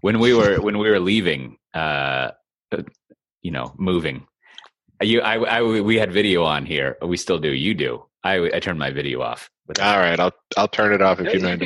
[0.00, 2.30] when we were when we were leaving, uh,
[3.42, 4.26] you know, moving.
[5.00, 6.96] You, I, I, we had video on here.
[7.00, 7.50] We still do.
[7.50, 8.04] You do.
[8.24, 9.48] I, I turned my video off.
[9.80, 11.62] All right, I'll I'll turn it off if you mind.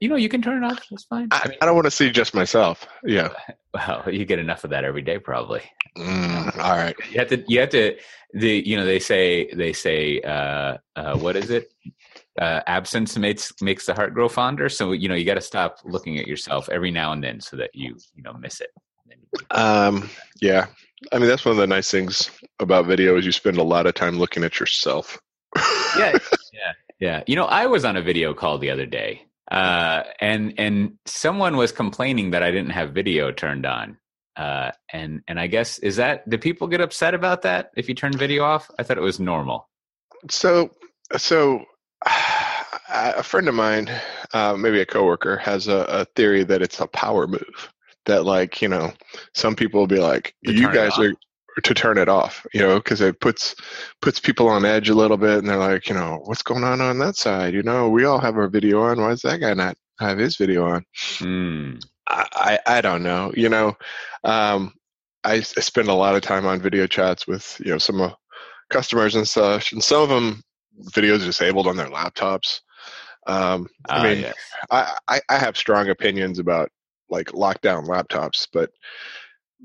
[0.00, 0.78] You know, you can turn it off.
[0.90, 1.28] That's fine.
[1.30, 2.86] I, I don't want to see just myself.
[3.04, 3.30] Yeah.
[3.74, 5.60] Well, you get enough of that every day, probably.
[5.96, 6.96] Mm, all right.
[7.10, 7.44] You have to.
[7.46, 7.96] You have to.
[8.32, 11.70] The you know they say they say uh, uh, what is it?
[12.40, 14.68] Uh, absence makes makes the heart grow fonder.
[14.68, 17.56] So you know you got to stop looking at yourself every now and then so
[17.56, 18.70] that you you know miss it.
[19.50, 20.08] Um.
[20.40, 20.66] Yeah.
[21.12, 23.86] I mean that's one of the nice things about video is you spend a lot
[23.86, 25.18] of time looking at yourself.
[25.96, 26.12] yeah.
[26.52, 26.72] Yeah.
[26.98, 27.22] Yeah.
[27.28, 31.56] You know, I was on a video call the other day, uh, and and someone
[31.56, 33.96] was complaining that I didn't have video turned on.
[34.36, 37.94] Uh, and and I guess is that do people get upset about that if you
[37.94, 38.70] turn video off?
[38.78, 39.68] I thought it was normal.
[40.30, 40.70] So
[41.16, 41.64] so
[42.88, 43.90] a friend of mine,
[44.32, 47.72] uh, maybe a coworker, has a, a, theory that it's a power move.
[48.06, 48.92] That like you know,
[49.34, 51.12] some people will be like, "You guys are
[51.62, 53.54] to turn it off," you know, because it puts
[54.00, 56.80] puts people on edge a little bit, and they're like, you know, what's going on
[56.80, 57.52] on that side?
[57.52, 59.00] You know, we all have our video on.
[59.00, 60.84] Why does that guy not have his video on?
[61.18, 61.84] Mm.
[62.06, 63.32] I, I, I don't know.
[63.36, 63.76] You know,
[64.24, 64.72] um,
[65.24, 68.12] I, I spend a lot of time on video chats with you know some uh,
[68.70, 70.42] customers and such, and some of them
[70.92, 72.60] videos disabled on their laptops.
[73.28, 74.34] Um, I uh, mean, yes.
[74.70, 76.70] I, I, I have strong opinions about
[77.10, 78.70] like lockdown laptops, but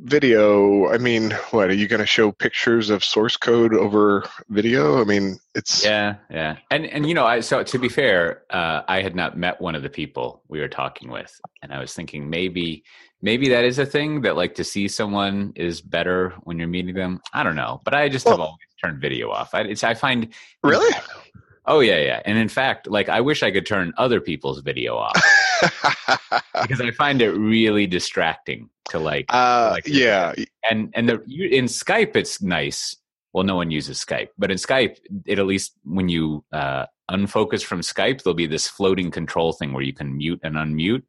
[0.02, 5.00] video i mean what are you going to show pictures of source code over video?
[5.00, 6.58] I mean it's yeah yeah.
[6.72, 9.76] And and you know i so to be fair uh, i had not met one
[9.76, 12.84] of the people we were talking with and i was thinking maybe
[13.22, 16.96] maybe that is a thing that like to see someone is better when you're meeting
[16.96, 17.22] them.
[17.32, 19.54] I don't know but i just well, have always turned video off.
[19.54, 20.34] I, it's i find
[20.64, 20.92] really
[21.66, 24.96] oh yeah yeah and in fact like i wish i could turn other people's video
[24.98, 25.16] off
[26.62, 29.26] because I find it really distracting to like.
[29.30, 30.34] Uh, like yeah,
[30.70, 32.96] and and the in Skype it's nice.
[33.34, 37.64] Well, no one uses Skype, but in Skype, it at least when you uh, unfocus
[37.64, 41.04] from Skype, there'll be this floating control thing where you can mute and unmute.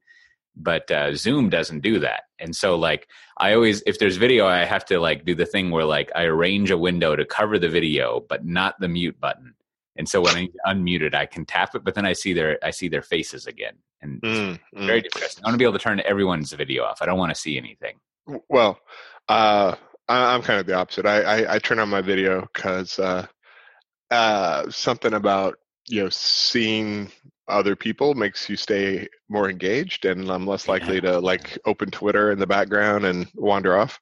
[0.56, 3.09] But uh, Zoom doesn't do that, and so like
[3.39, 6.25] I always, if there's video, I have to like do the thing where like I
[6.25, 9.55] arrange a window to cover the video, but not the mute button
[9.97, 12.59] and so when I unmute it, I can tap it, but then I see their
[12.62, 14.87] I see their faces again, and mm, mm.
[14.87, 15.44] very depressing.
[15.44, 17.00] I want to be able to turn everyone's video off.
[17.00, 17.97] I don't want to see anything.
[18.49, 18.78] Well,
[19.28, 19.77] uh,
[20.09, 21.06] I, am kind of the opposite.
[21.06, 23.27] I, I, I turn on my video because uh,
[24.10, 27.11] uh, something about you know seeing
[27.47, 31.12] other people makes you stay more engaged, and I'm less likely yeah.
[31.12, 34.00] to like open Twitter in the background and wander off.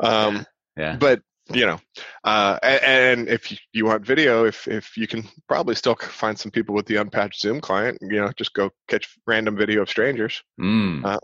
[0.00, 0.44] Um,
[0.76, 0.96] yeah.
[0.96, 1.22] But
[1.52, 1.78] you know
[2.24, 6.74] uh, and, if you want video if if you can probably still find some people
[6.74, 10.42] with the unpatched zoom client you know just go catch random video of strangers.
[10.60, 11.04] Mm.
[11.04, 11.18] uh,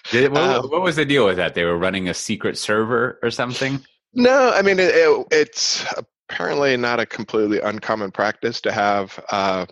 [0.10, 1.54] Did, what, um, what, was the deal with that?
[1.54, 3.80] They were running a secret server or something?
[4.14, 5.84] No i mean it, it, it's
[6.28, 9.66] apparently not a completely uncommon practice to have uh,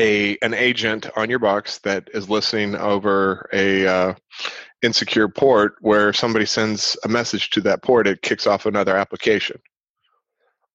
[0.00, 4.14] a an agent on your box that is listening over a uh,
[4.82, 9.60] insecure port where somebody sends a message to that port, it kicks off another application.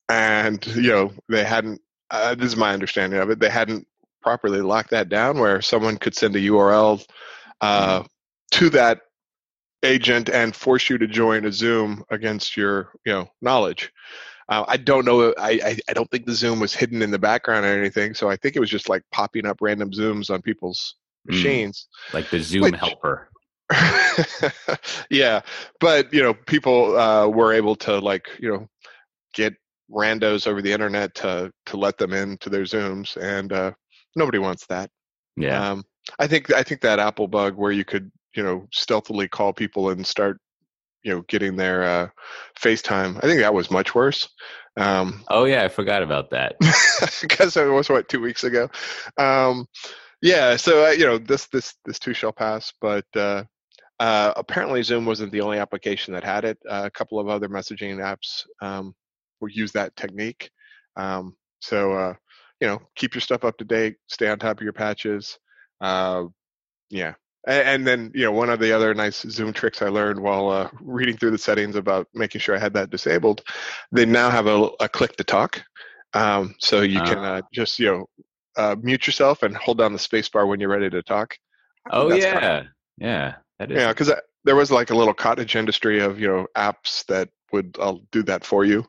[0.10, 1.82] And you know they hadn't.
[2.12, 3.40] Uh, this is my understanding of it.
[3.40, 3.88] They hadn't
[4.22, 7.06] properly locked that down, where someone could send a URL
[7.62, 8.08] uh, mm-hmm.
[8.52, 9.02] to that
[9.84, 13.92] agent and force you to join a Zoom against your you know knowledge.
[14.50, 15.34] Uh, I don't know.
[15.38, 18.14] I, I, I don't think the Zoom was hidden in the background or anything.
[18.14, 20.96] So I think it was just like popping up random Zooms on people's
[21.28, 21.34] mm.
[21.34, 23.30] machines, like the Zoom which, helper.
[25.10, 25.42] yeah,
[25.80, 28.68] but you know, people uh, were able to like you know
[29.34, 29.54] get
[29.92, 33.72] randos over the internet to to let them into their Zooms, and uh,
[34.16, 34.90] nobody wants that.
[35.38, 35.84] Yeah, um,
[36.20, 39.90] I think I think that Apple bug where you could you know stealthily call people
[39.90, 40.38] and start
[41.04, 42.08] you know getting their uh,
[42.60, 43.18] FaceTime.
[43.18, 44.30] I think that was much worse.
[44.76, 46.56] Um, oh yeah, I forgot about that
[47.22, 48.70] because it was what two weeks ago.
[49.18, 49.68] Um,
[50.22, 53.44] yeah, so uh, you know this this this too shall pass, but uh,
[54.00, 56.58] uh, apparently, Zoom wasn't the only application that had it.
[56.70, 58.94] Uh, a couple of other messaging apps um,
[59.40, 60.50] will use that technique.
[60.96, 62.14] Um, so, uh,
[62.60, 65.38] you know, keep your stuff up to date, stay on top of your patches.
[65.80, 66.26] Uh,
[66.90, 67.14] yeah.
[67.48, 70.50] And, and, then, you know, one of the other nice Zoom tricks I learned while
[70.50, 73.42] uh, reading through the settings about making sure I had that disabled,
[73.92, 75.62] they now have a, a click to talk.
[76.14, 77.36] Um, so you can ah.
[77.36, 78.08] uh, just, you
[78.58, 81.36] know, mute yourself and hold down the space bar when you're ready to talk.
[81.92, 82.64] Oh, yeah.
[82.98, 83.36] Yeah.
[83.60, 83.78] That is.
[83.78, 84.12] Yeah, because
[84.44, 88.24] there was like a little cottage industry of you know apps that would I'll do
[88.24, 88.86] that for you.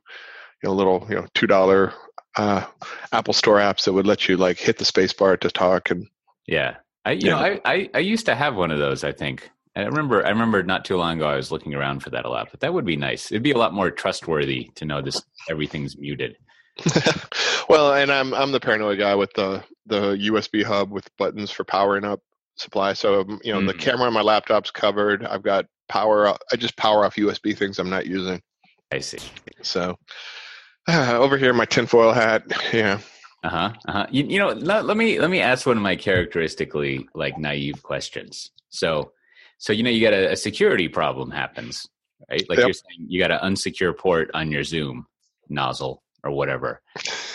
[0.62, 1.92] You know, little you know two dollar
[2.36, 2.64] uh,
[3.12, 6.06] Apple Store apps that would let you like hit the space bar to talk and
[6.46, 9.04] yeah I you know I, I I used to have one of those.
[9.04, 9.50] I think.
[9.76, 12.30] I remember I remember not too long ago I was looking around for that a
[12.30, 13.32] lot, but that would be nice.
[13.32, 15.20] It'd be a lot more trustworthy to know this
[15.50, 16.36] everything's muted.
[17.68, 21.64] well, and I'm I'm the paranoid guy with the the USB hub with buttons for
[21.64, 22.20] powering up
[22.56, 22.92] supply.
[22.92, 23.66] So um, you know mm.
[23.66, 25.24] the camera on my laptop's covered.
[25.24, 26.28] I've got power.
[26.28, 28.40] I just power off USB things I'm not using.
[28.92, 29.18] I see.
[29.62, 29.96] So
[30.88, 32.44] uh, over here, my tinfoil hat.
[32.72, 33.00] Yeah.
[33.42, 33.72] Uh huh.
[33.86, 34.06] Uh-huh.
[34.10, 37.82] You, you know, let, let me let me ask one of my characteristically like naive
[37.82, 38.50] questions.
[38.70, 39.12] So,
[39.58, 41.86] so you know, you got a, a security problem happens,
[42.30, 42.42] right?
[42.48, 42.68] Like yep.
[42.68, 45.06] you're saying, you got an unsecure port on your Zoom
[45.50, 46.80] nozzle or whatever,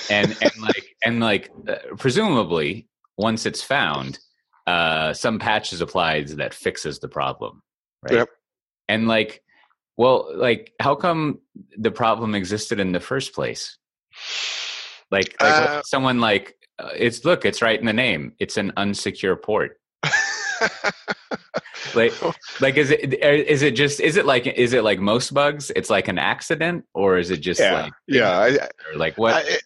[0.10, 2.88] and and like and like uh, presumably
[3.18, 4.18] once it's found,
[4.70, 7.64] uh, some patches applied that fixes the problem,
[8.04, 8.14] right?
[8.14, 8.30] Yep.
[8.88, 9.42] And like,
[9.98, 11.40] well, like, how come
[11.76, 13.78] the problem existed in the first place?
[15.10, 18.34] Like, like uh, someone like uh, it's look, it's right in the name.
[18.40, 19.80] It's an unsecure port.
[21.96, 22.14] like,
[22.62, 25.72] like is it uh, it just is it like is it like most bugs?
[25.76, 29.34] It's like an accident, or is it just yeah, like yeah, I, like what?
[29.34, 29.58] I,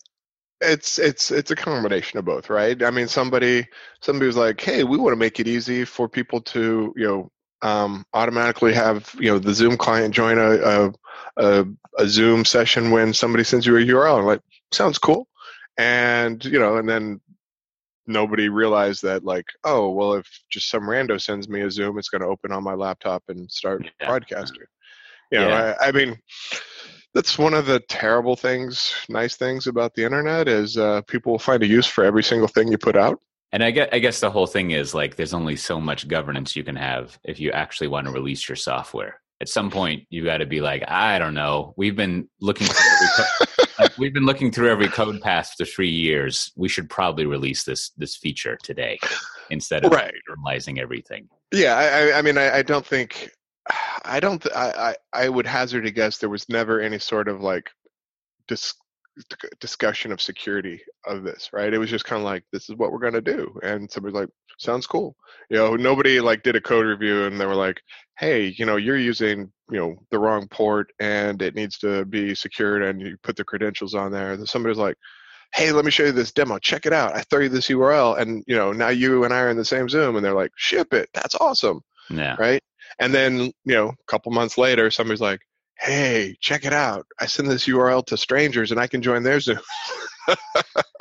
[0.64, 2.82] it's it's it's a combination of both, right?
[2.84, 3.68] I mean, somebody
[4.02, 7.32] somebody was like, "Hey, we want to make it easy for people to you know
[7.62, 10.94] um, automatically have you know the Zoom client join a, a
[11.38, 11.66] a,
[11.98, 15.28] a Zoom session when somebody sends you a URL." I'm like, sounds cool
[15.78, 17.20] and you know and then
[18.06, 22.10] nobody realized that like oh well if just some rando sends me a zoom it's
[22.10, 24.08] going to open on my laptop and start yeah.
[24.08, 24.62] broadcasting
[25.32, 25.76] you know yeah.
[25.80, 26.18] I, I, mean
[27.14, 31.40] that's one of the terrible things nice things about the internet is uh, people will
[31.40, 33.20] find a use for every single thing you put out.
[33.52, 36.56] And I guess, I guess the whole thing is like there's only so much governance
[36.56, 39.20] you can have if you actually want to release your software.
[39.42, 41.74] At some point you got to be like i don't know.
[41.78, 42.68] We've been looking
[43.80, 46.52] like, we've been looking through every code path for three years.
[46.56, 48.98] We should probably release this this feature today
[49.52, 50.14] instead of right.
[50.30, 51.30] normalizing everything.
[51.52, 53.30] Yeah i, I mean I, I, don't think
[54.06, 57.70] i don't I, I would hazard a guess there was never any sort of like
[58.48, 58.76] dis-
[59.60, 61.74] discussion of security of this right?
[61.74, 64.16] It was just kind of like this is what we're going to do and somebody's
[64.16, 65.16] like sounds cool.
[65.50, 67.82] You know nobody like did a code review and they were like
[68.18, 72.34] hey you know you're using you know the wrong port and it needs to be
[72.34, 74.34] secured and you put the credentials on there.
[74.34, 74.98] And somebody's like
[75.54, 76.58] hey let me show you this demo.
[76.58, 77.16] Check it out.
[77.16, 79.66] I throw you this url and you know now you and i are in the
[79.66, 80.16] same zoom.
[80.16, 81.10] And they're like ship it.
[81.14, 81.82] That's awesome.
[82.10, 82.36] Yeah.
[82.40, 82.64] Right
[83.00, 85.42] and then you know a couple months later somebody's like
[85.80, 89.40] hey check it out i send this url to strangers and i can join their
[89.40, 89.60] zoom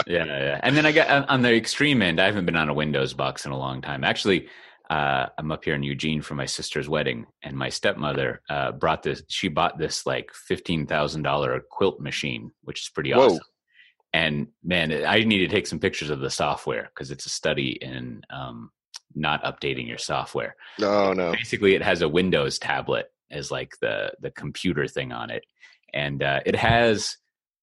[0.07, 0.61] yeah, yeah.
[0.63, 2.21] And then I got on the extreme end.
[2.21, 4.05] I haven't been on a Windows box in a long time.
[4.05, 4.49] Actually,
[4.91, 9.03] uh, I'm up here in Eugene for my sister's wedding, and my stepmother uh, brought
[9.03, 9.23] this.
[9.29, 13.27] She bought this like fifteen thousand dollar quilt machine, which is pretty Whoa.
[13.27, 13.41] awesome.
[14.15, 17.79] And man, I need to take some pictures of the software because it's a study
[17.81, 18.71] in um,
[19.15, 20.57] not updating your software.
[20.79, 21.33] No, no.
[21.33, 25.45] Basically, it has a Windows tablet as like the the computer thing on it,
[25.93, 27.17] and uh, it has.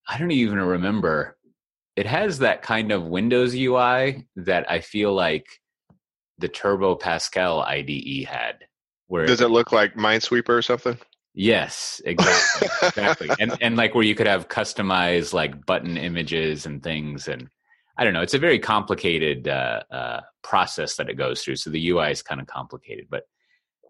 [0.08, 1.38] I don't even remember
[2.00, 5.46] it has that kind of Windows UI that I feel like
[6.38, 8.60] the Turbo Pascal IDE had.
[9.08, 10.98] Where does it look like Minesweeper or something?
[11.34, 16.82] Yes, exactly, exactly, and and like where you could have customized like button images and
[16.82, 17.50] things, and
[17.98, 18.22] I don't know.
[18.22, 21.58] It's a very complicated uh, uh, process that it goes through.
[21.58, 23.24] So the UI is kind of complicated, but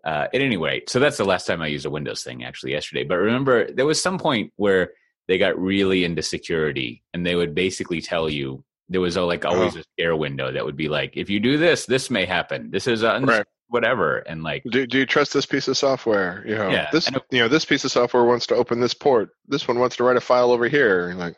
[0.03, 2.71] uh, at any rate, so that's the last time I used a Windows thing actually
[2.71, 3.03] yesterday.
[3.03, 4.91] But remember, there was some point where
[5.29, 9.45] they got really into security and they would basically tell you there was a, like
[9.45, 9.79] always oh.
[9.79, 12.87] a scare window that would be like if you do this this may happen this
[12.87, 13.45] is un- right.
[13.67, 17.09] whatever and like do, do you trust this piece of software you know yeah, this
[17.29, 20.03] you know this piece of software wants to open this port this one wants to
[20.03, 21.37] write a file over here like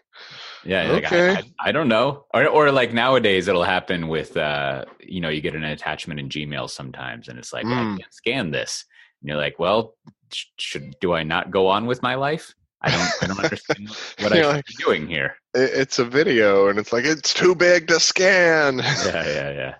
[0.63, 4.37] yeah okay like, I, I, I, don't know or, or like nowadays it'll happen with
[4.37, 7.73] uh you know you get an attachment in gmail sometimes and it's like mm.
[7.73, 8.85] i can't scan this
[9.21, 9.95] and you're like well
[10.57, 13.89] should do i not go on with my life I don't I don't understand
[14.19, 15.35] what I'm like, doing here.
[15.53, 18.79] It's a video and it's like it's too big to scan.
[18.79, 19.75] yeah, yeah, yeah.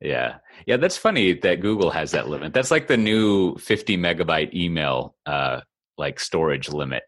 [0.00, 0.34] Yeah.
[0.66, 2.52] Yeah, that's funny that Google has that limit.
[2.52, 5.60] That's like the new 50 megabyte email uh
[5.98, 7.02] like storage limit.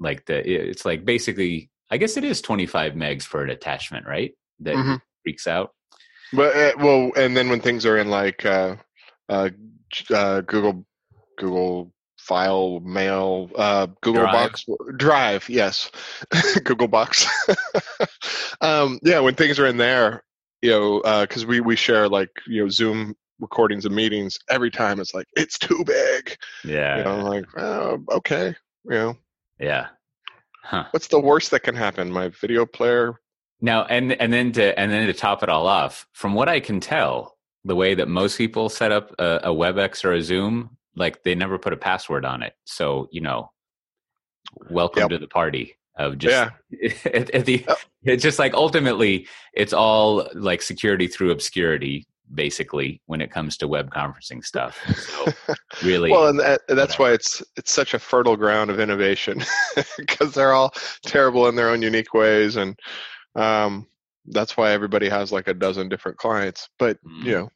[0.00, 4.34] Like the it's like basically I guess it is 25 megs for an attachment, right?
[4.60, 4.96] That mm-hmm.
[5.22, 5.72] freaks out.
[6.32, 8.76] But uh, well, and then when things are in like uh,
[9.28, 9.50] uh,
[10.12, 10.84] uh, Google
[11.38, 11.92] Google
[12.26, 14.32] file mail uh, google drive.
[14.32, 14.64] box
[14.96, 15.92] drive yes
[16.64, 17.24] google box
[18.60, 20.24] um, yeah when things are in there
[20.60, 24.72] you know because uh, we we share like you know zoom recordings of meetings every
[24.72, 28.52] time it's like it's too big yeah you know, like oh, okay
[28.86, 29.16] you know
[29.60, 29.86] yeah
[30.66, 30.84] huh.
[30.90, 33.20] what's the worst that can happen my video player
[33.60, 36.60] now and and then to and then to top it all off from what i
[36.60, 40.76] can tell the way that most people set up a, a WebEx or a Zoom,
[40.94, 42.54] like they never put a password on it.
[42.64, 43.50] So you know,
[44.70, 45.10] welcome Yep.
[45.10, 46.90] to the party of just Yeah.
[47.12, 47.78] at, at the Yep.
[48.04, 53.68] it's just like ultimately it's all like security through obscurity basically when it comes to
[53.68, 55.54] web conferencing stuff so
[55.84, 59.42] really well, and that, that's why it's it's such a fertile ground of innovation
[59.98, 60.72] because they're all
[61.04, 62.78] terrible in their own unique ways, and
[63.36, 63.86] um,
[64.26, 66.68] that's why everybody has like a dozen different clients.
[66.78, 67.24] But Mm.
[67.24, 67.50] you know,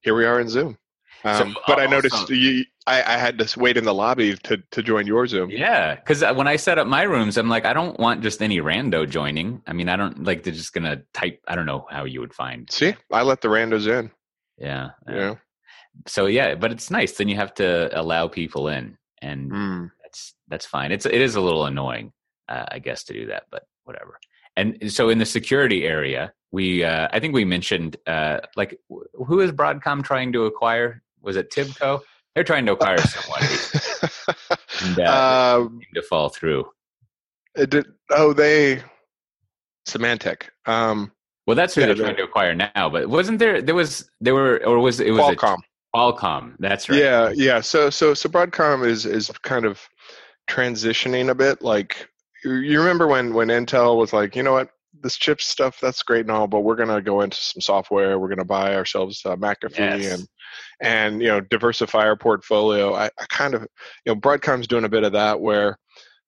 [0.00, 0.76] here we are in Zoom.
[1.22, 4.36] So, Um, but I also- noticed you, I, I had to wait in the lobby
[4.44, 5.50] to to join your Zoom.
[5.50, 8.58] yeah because when i set up my rooms i'm like i don't want just any
[8.60, 12.04] rando joining i mean i don't like they're just gonna type i don't know how
[12.04, 14.12] you would find See, I let the randos in.
[14.58, 15.34] Yeah, yeah.
[16.06, 19.90] So yeah but it's nice then you have to allow people in and Mm.
[20.02, 20.92] that's that's fine.
[20.92, 22.12] It's it is a little annoying,
[22.48, 24.18] uh, I guess, to do that, but whatever.
[24.58, 29.08] And so in the security area, we uh, I think we mentioned uh, like wh-
[29.26, 31.02] who is Broadcom trying to acquire?
[31.22, 32.00] Was it Tibco?
[32.34, 33.40] They're trying to acquire someone
[34.84, 36.68] and, uh, um, to fall through.
[37.56, 38.82] it did, oh, they
[39.88, 40.42] Symantec.
[40.66, 41.12] Um,
[41.46, 42.88] Well, that's who Yeah, they're trying to acquire now.
[42.90, 43.62] But wasn't there?
[43.62, 45.58] There was there were or was it was a- Qualcomm.
[45.94, 46.54] Qualcomm.
[46.58, 46.98] That's right.
[46.98, 47.60] Yeah, yeah.
[47.60, 49.80] So so so Broadcom is is kind of
[50.48, 51.62] transitioning a bit.
[51.62, 52.08] Like
[52.44, 54.70] you- you remember when when Intel was like, you know what,
[55.02, 58.18] this chip stuff that's great and all, but we're gonna go into some software.
[58.18, 60.18] We're gonna buy ourselves uh, McAfee Yes.
[60.18, 60.28] and
[60.80, 62.94] and you know diversify our portfolio.
[62.94, 65.78] I, I kind of you know Broadcom's doing a bit of that where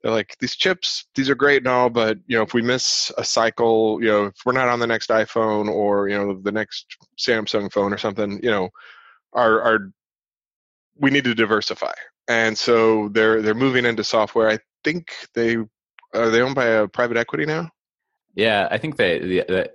[0.02, 3.10] they're like these chips these are great and all but you know if we miss
[3.18, 6.52] a cycle you know if we're not on the next iphone or you know the
[6.52, 6.86] next
[7.18, 8.68] samsung phone or something you know
[9.32, 9.78] our our
[10.96, 11.92] we need to diversify
[12.28, 15.56] and so they're they're moving into software i think they
[16.14, 17.68] are they owned by a private equity now
[18.34, 19.70] Yeah, I think they, the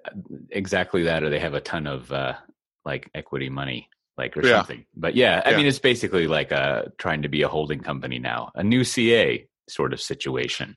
[0.52, 2.36] exactly that, or they have a ton of uh,
[2.86, 4.60] like equity money, like or Yeah.
[4.60, 4.86] something.
[4.96, 5.58] But yeah, I Yeah.
[5.58, 9.46] mean, it's basically like uh, trying to be a holding company now, a new CA
[9.70, 10.76] sort of situation.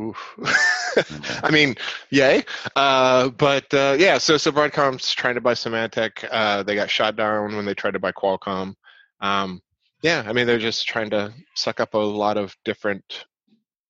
[0.00, 0.34] Oof.
[1.44, 1.76] I mean,
[2.10, 2.44] yay.
[2.74, 6.26] Uh, but uh, yeah, so so Broadcom's trying to buy Symantec.
[6.30, 8.74] Uh, they got shot down when they tried to buy Qualcomm.
[9.20, 9.60] Um,
[10.02, 13.24] yeah, I mean they're just trying to suck up a lot of different,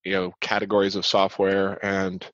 [0.04, 2.24] you know, categories of software, and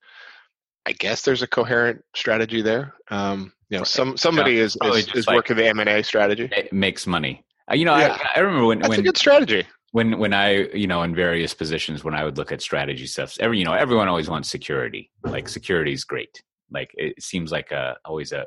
[0.84, 2.94] I guess there's a coherent strategy there.
[3.08, 6.48] Um, you know, some somebody is is, is like- working the M and A strategy.
[6.50, 7.44] It makes money.
[7.70, 8.18] Uh, you know, Yeah.
[8.34, 9.64] I, I remember when That's a when good strategy.
[9.92, 13.36] When when I you know in various positions when I would look at strategy stuff.
[13.40, 15.10] Every you know everyone always wants security.
[15.24, 16.42] Like security is great.
[16.70, 18.46] Like it seems like a always a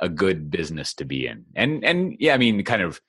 [0.00, 1.44] a good business to be in.
[1.54, 3.00] And and yeah, I mean, kind of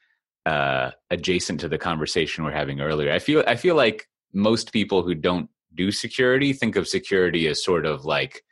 [0.46, 3.12] uh, adjacent to the conversation we're having earlier.
[3.12, 7.64] I feel I feel like most people who don't do security think of security as
[7.64, 8.44] sort of like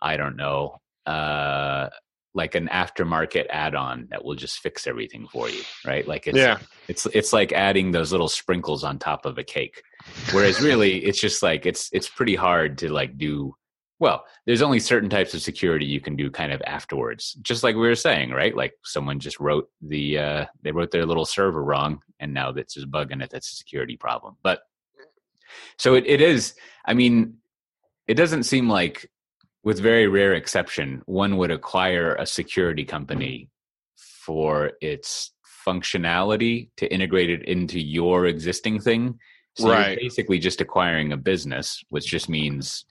[0.00, 0.80] I don't know.
[1.06, 1.88] Uh,
[2.34, 6.06] like an aftermarket add-on that will just fix everything for you, right?
[6.06, 6.58] Like it's Yeah,
[6.88, 9.82] it's it's like adding those little sprinkles on top of a cake.
[10.32, 13.54] Whereas really it's just like it's it's pretty hard to like do
[14.00, 17.32] well, there's only certain types of security you can do kind of afterwards.
[17.42, 18.54] Just like we were saying, right?
[18.54, 22.74] Like someone just wrote the uh they wrote their little server wrong and now that's
[22.74, 23.30] just bugging it.
[23.30, 24.36] That's a security problem.
[24.42, 24.60] But
[25.78, 26.54] so it, it is
[26.84, 27.38] I mean,
[28.06, 29.10] it doesn't seem like
[29.64, 33.48] with very rare exception, one would acquire a security company
[33.96, 35.32] for its
[35.66, 39.18] functionality to integrate it into your existing thing.
[39.56, 39.98] So Right.
[39.98, 42.84] basically just acquiring a business, which just means,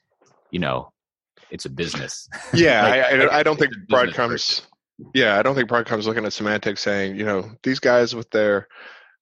[0.51, 0.91] you know,
[1.49, 2.27] it's a business.
[2.53, 2.83] yeah.
[2.83, 4.67] Like- I, like I, I don't think Broadcom's.
[5.13, 8.67] Yeah, I don't think Broadcom's looking at Symantec saying, you know, these guys with their,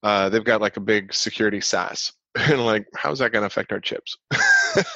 [0.02, 3.72] uh, they've got like a big security SaaS, and like, how's that going to affect
[3.72, 4.16] our chips?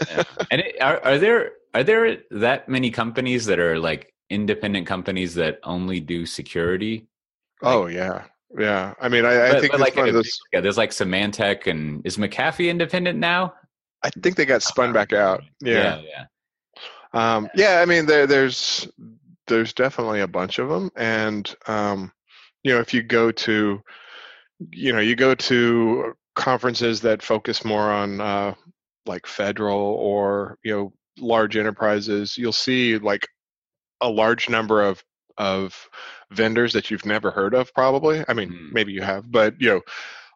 [0.08, 0.22] Yeah.
[0.50, 5.34] And it, are, are there are there that many companies that are like independent companies
[5.34, 7.06] that only do security?
[7.62, 8.24] oh yeah,
[8.58, 8.94] yeah.
[9.00, 10.38] I mean, I, I But- think like one of a- those.
[10.52, 13.54] yeah, there's like Symantec and is McAfee independent now?
[14.02, 15.42] I think they got spun back out.
[15.60, 16.24] Yeah, yeah.
[17.12, 17.80] um, yeah.
[17.82, 18.88] I mean, there, there's
[19.46, 22.10] there's definitely a bunch of them, and um,
[22.64, 23.82] you know, if you go to,
[24.72, 28.54] you know, you go to conferences that focus more on uh,
[29.04, 33.26] like federal or you know large enterprises, you'll see like
[34.00, 35.02] a large number of
[35.38, 35.88] of
[36.32, 38.72] vendors that you've never heard of probably i mean Mm.
[38.72, 39.80] maybe you have but you know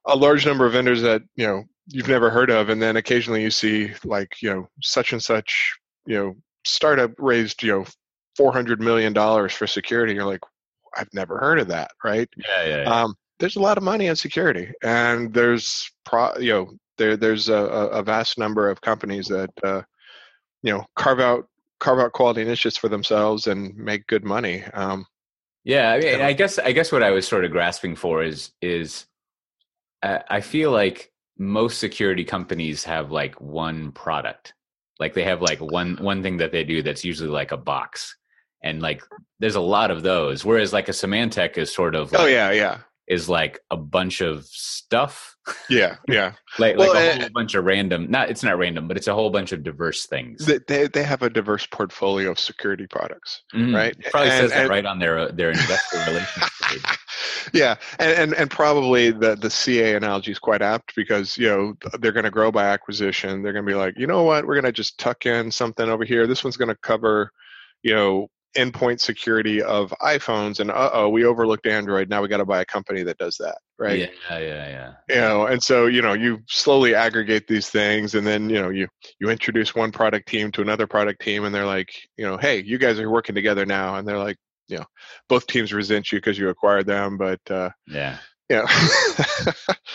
[0.07, 3.43] a large number of vendors that you know you've never heard of and then occasionally
[3.43, 5.75] you see like you know such and such
[6.07, 7.85] you know startup raised you know
[8.37, 10.41] 400 million dollars for security you're like
[10.97, 12.83] i've never heard of that right Yeah, yeah.
[12.85, 13.03] yeah.
[13.03, 17.49] um, there's a lot of money in security and there's pro you know there there's
[17.49, 19.83] a, a a vast number of companies that uh,
[20.65, 21.47] you know carve out
[21.79, 25.07] carve out quality niches for themselves and make good money um,
[25.63, 28.51] Yeah, I mean, I guess I guess what I was sort of grasping for is
[28.61, 29.07] is
[30.03, 34.55] uh, I feel like most security companies have like one product,
[34.99, 38.17] like they have like one one thing that they do that's usually like a box,
[38.63, 39.03] and like
[39.41, 40.45] there's a lot of those.
[40.45, 44.45] Whereas like a Symantec is sort of oh yeah, yeah, is like a bunch of
[44.47, 45.37] stuff
[45.69, 46.33] yeah, yeah.
[46.59, 49.09] like Well, like a uh, whole bunch of random not it's not random but it's
[49.09, 53.43] a whole bunch of diverse things They, they have a diverse portfolio of security products,
[53.55, 53.95] Mm, right?
[54.11, 56.99] probably And- says that right on their uh, their investor relations page.
[57.53, 61.75] yeah, and, and and probably the the CA analogy is quite apt because you know
[62.01, 63.43] they're going to grow by acquisition.
[63.43, 65.89] They're going to be like, you know what, we're going to just tuck in something
[65.89, 66.27] over here.
[66.27, 67.31] This one's going to cover,
[67.83, 72.09] you know, endpoint security of iPhones, and uh oh, we overlooked Android.
[72.09, 73.99] Now we got to buy a company that does that, right?
[73.99, 78.27] yeah yeah yeah you know and so you know you slowly aggregate these things and
[78.27, 78.87] then you know you
[79.21, 82.63] you introduce one product team to another product team and they're like you know hey
[82.63, 84.37] you guys are working together now and they're like
[84.69, 84.85] you know
[85.29, 88.17] both teams resent you because you acquired them but uh yeah
[88.49, 88.57] you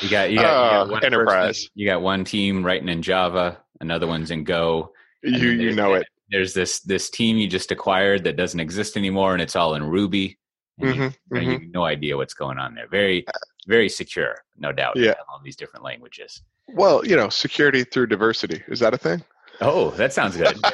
[0.02, 1.70] you got you got, you Uh, got person- enterprise.
[1.76, 4.92] you got one team writing in java another one's in go
[5.24, 9.34] you you know it there's this this team you just acquired that doesn't exist anymore
[9.34, 10.38] and it's all in ruby
[10.80, 12.88] and you- Mhm, you, you have no idea what's going on there.
[12.88, 13.26] Very
[13.68, 15.14] very secure no doubt Yeah.
[15.30, 16.42] all these different languages.
[16.68, 19.24] Well you know security through diversity is that a thing?
[19.62, 20.58] Oh that sounds good.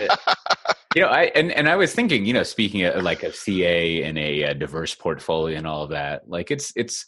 [0.96, 4.04] You know i and, and i was thinking you know speaking of like a ca
[4.04, 7.06] and a, uh diverse portfolio and all of that like it's it's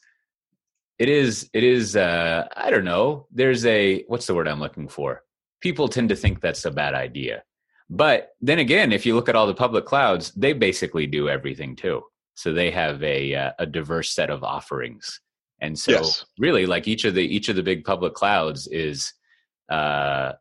[1.00, 4.90] it is it is uh i don't know there's a what's the word i'm looking
[4.90, 5.24] for?
[5.62, 7.44] People tend to think that's a bad idea
[7.90, 11.76] but then again if you look at all the public clouds they basically do everything
[11.76, 12.02] too
[12.36, 15.22] so they have a uh, a diverse set of offerings
[15.62, 16.26] and so Yes.
[16.38, 19.14] really like each of the each of the big public clouds is
[19.70, 20.34] uh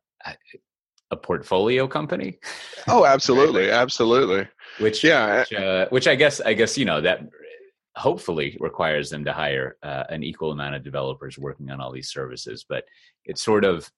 [1.10, 2.38] a portfolio company
[2.88, 4.46] oh absolutely absolutely
[4.78, 5.38] which Yeah.
[5.40, 7.20] which, uh, which I guess I guess you know that
[7.96, 12.10] hopefully requires them to hire uh, an equal amount of developers working on all these
[12.10, 12.66] services.
[12.68, 12.84] But
[13.24, 13.90] it's sort of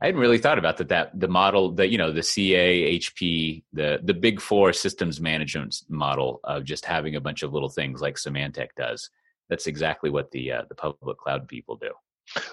[0.00, 0.88] I hadn't really thought about that.
[0.88, 5.82] That the model that you know the CA, HP, the the big four systems management
[5.88, 9.08] model of just having a bunch of little things like Symantec does.
[9.48, 11.92] That's exactly what the uh, the public cloud people do.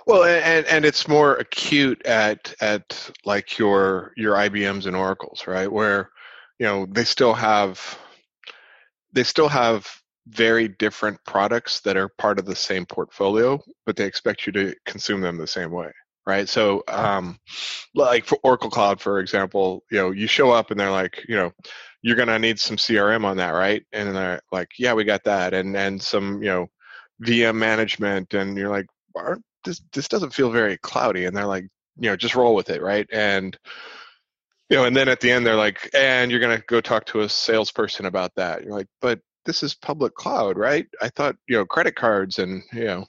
[0.08, 5.72] well and and it's more acute at at like your your IBMs and Oracles right
[5.72, 6.12] where
[6.60, 7.98] you know they still have
[9.12, 9.88] they still have
[10.28, 14.74] very different products that are part of the same portfolio but they expect you to
[14.86, 15.92] consume them the same way
[16.26, 16.48] right?
[16.48, 17.38] So um
[17.96, 21.36] like for Oracle Cloud for example you know you show up and they're like you
[21.36, 21.52] know
[22.02, 23.84] you're going to need some CRM on that right?
[23.94, 26.68] And they're like yeah we got that and and some you know
[27.26, 28.88] VM management and you're like
[29.64, 31.66] this this doesn't feel very cloudy and they're like
[31.98, 33.08] you know just roll with it right?
[33.12, 33.58] And
[34.70, 37.06] you know and then at the end they're like and you're going to go talk
[37.06, 40.88] to a salesperson about that you're like but this is public cloud right?
[41.02, 43.06] I thought you know credit cards and you know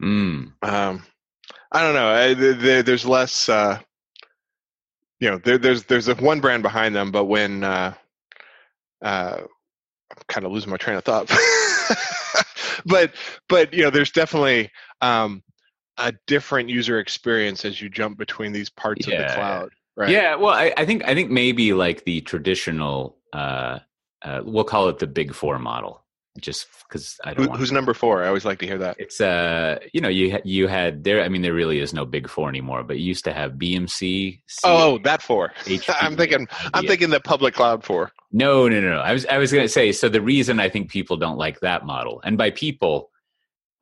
[0.00, 0.52] Mm.
[0.62, 1.04] um
[1.72, 3.78] i don't know I, th- there's less uh
[5.20, 7.94] you know there, there's there's a one brand behind them but when uh
[9.02, 9.38] uh
[10.10, 11.30] i'm kind of losing my train of thought.
[12.86, 13.12] But
[13.48, 15.42] but you know there's definitely um
[15.98, 20.10] a different user experience as you jump between these parts of the cloud right?
[20.10, 23.80] Yeah, well, I, I think I think maybe like the traditional, uh,
[24.22, 26.02] uh, we'll call it the Big Four model,
[26.40, 27.58] just because I don't Who, want.
[27.60, 30.68] who's number four i always like to hear that It's uh, you know, you you
[30.68, 31.22] had there.
[31.22, 34.40] I mean, there really is no Big Four anymore, but you used to have BMC.
[34.64, 38.90] oh that four HP, i'm thinking i'm thinking the public cloud four No, no, no,
[38.96, 39.00] no.
[39.00, 39.90] I was I was going to say.
[39.92, 43.10] So the reason I think people don't like that model, and by people,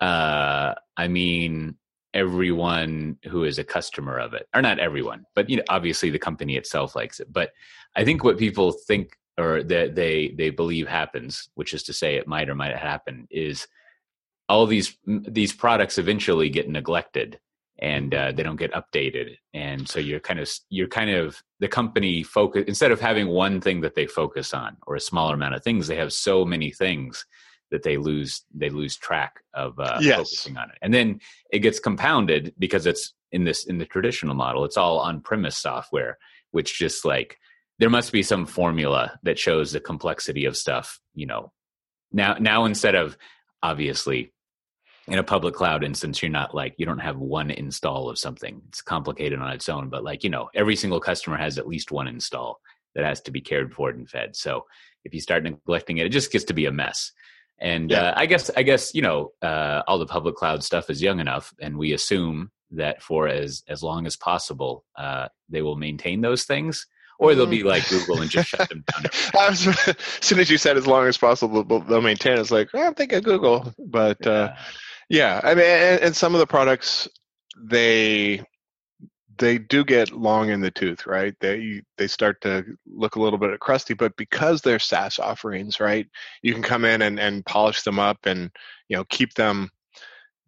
[0.00, 1.76] uh, I mean
[2.14, 6.18] everyone who is a customer of it, or not everyone, but you know, obviously the
[6.18, 7.30] company itself likes it.
[7.30, 7.50] But
[7.94, 12.16] I think what people think or that they they believe happens, which is to say
[12.16, 13.66] it might or might happen, is
[14.49, 17.38] all these these products eventually get neglected
[17.79, 21.68] and uh, they don't get updated and so you're kind of you're kind of the
[21.68, 25.55] company focus instead of having one thing that they focus on or a smaller amount
[25.55, 27.27] of things they have so many things
[27.70, 30.16] that they lose they lose track of uh, Yes.
[30.16, 31.20] focusing on it and then
[31.51, 35.59] it gets compounded because it's in this in the traditional model it's all on premise
[35.59, 36.16] software
[36.53, 37.38] which just like
[37.79, 41.53] there must be some formula that shows the complexity of stuff you know.
[42.12, 43.17] Now now instead of
[43.62, 44.33] obviously
[45.09, 48.62] in a public cloud instance you're not like you don't have one install of something.
[48.69, 51.93] It's complicated on its own but like you know every single customer has at least
[51.93, 52.61] one install
[52.95, 54.35] that has to be cared for and fed.
[54.37, 54.67] So
[55.05, 57.12] if you start neglecting it it just gets to be a mess.
[57.59, 58.03] And Yeah.
[58.11, 61.21] uh, i guess i guess you know uh, all the public cloud stuff is young
[61.21, 66.21] enough and we assume that for as as long as possible uh, they will maintain
[66.21, 66.87] those things
[67.18, 69.05] or they'll be like Google and just shut them down.
[69.48, 72.38] as soon as you said as long as possible, they'll maintain.
[72.38, 74.31] It's like oh, I'm thinking Google, but yeah.
[74.31, 74.57] Uh,
[75.09, 77.09] yeah, I mean, and, and some of the products
[77.57, 78.42] they
[79.38, 81.35] they do get long in the tooth, right?
[81.40, 86.07] They they start to look a little bit crusty, but because they're SaaS offerings, right?
[86.42, 88.50] You can come in and, and polish them up and
[88.88, 89.70] you know keep them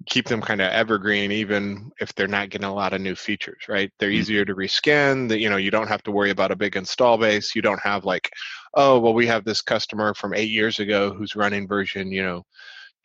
[0.07, 3.63] keep them kind of evergreen even if they're not getting a lot of new features,
[3.69, 3.91] right?
[3.99, 4.19] They're mm-hmm.
[4.19, 5.29] easier to reskin.
[5.29, 7.55] That you know you don't have to worry about a big install base.
[7.55, 8.31] You don't have like,
[8.75, 12.45] oh well, we have this customer from eight years ago who's running version you know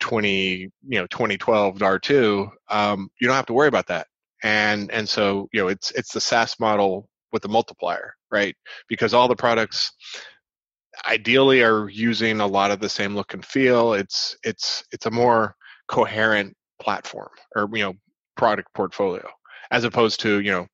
[0.00, 2.50] 20 you know 2012 R2.
[2.68, 4.06] Um, you don't have to worry about that
[4.44, 8.54] and and so you know it's it's the SaaS model with the multiplier, right?
[8.88, 9.92] Because all the products
[11.08, 13.94] ideally are using a lot of the same look and feel.
[13.94, 15.56] It's it's it's a more
[15.88, 17.94] coherent platform or you know
[18.36, 19.26] product portfolio
[19.70, 20.66] as opposed to you know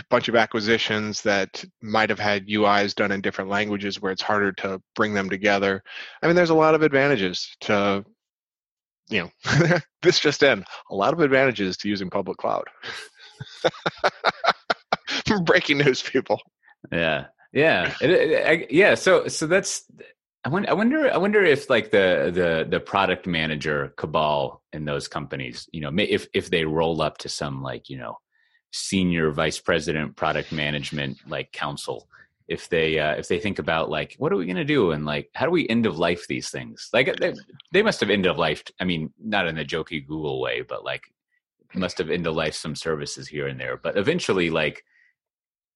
[0.00, 4.22] a bunch of acquisitions that might have had UIs done in different languages where it's
[4.22, 5.84] harder to bring them together.
[6.20, 8.04] I mean, there's a lot of advantages to
[9.08, 12.64] you know, this just in, a lot of advantages to using public cloud.
[15.44, 16.40] Breaking news, people.
[16.92, 18.94] Yeah, yeah, it, it, I, yeah.
[18.94, 19.84] So, so that's.
[20.44, 21.14] I wonder, I wonder.
[21.14, 25.90] I wonder if like the the the product manager cabal in those companies, you know,
[25.96, 28.18] if if they roll up to some like you know
[28.72, 32.08] senior vice president product management like council
[32.48, 35.06] if they uh, if they think about like what are we going to do and
[35.06, 37.32] like how do we end of life these things like they,
[37.72, 40.84] they must have end of life i mean not in the jokey google way but
[40.84, 41.04] like
[41.74, 44.84] must have end of life some services here and there but eventually like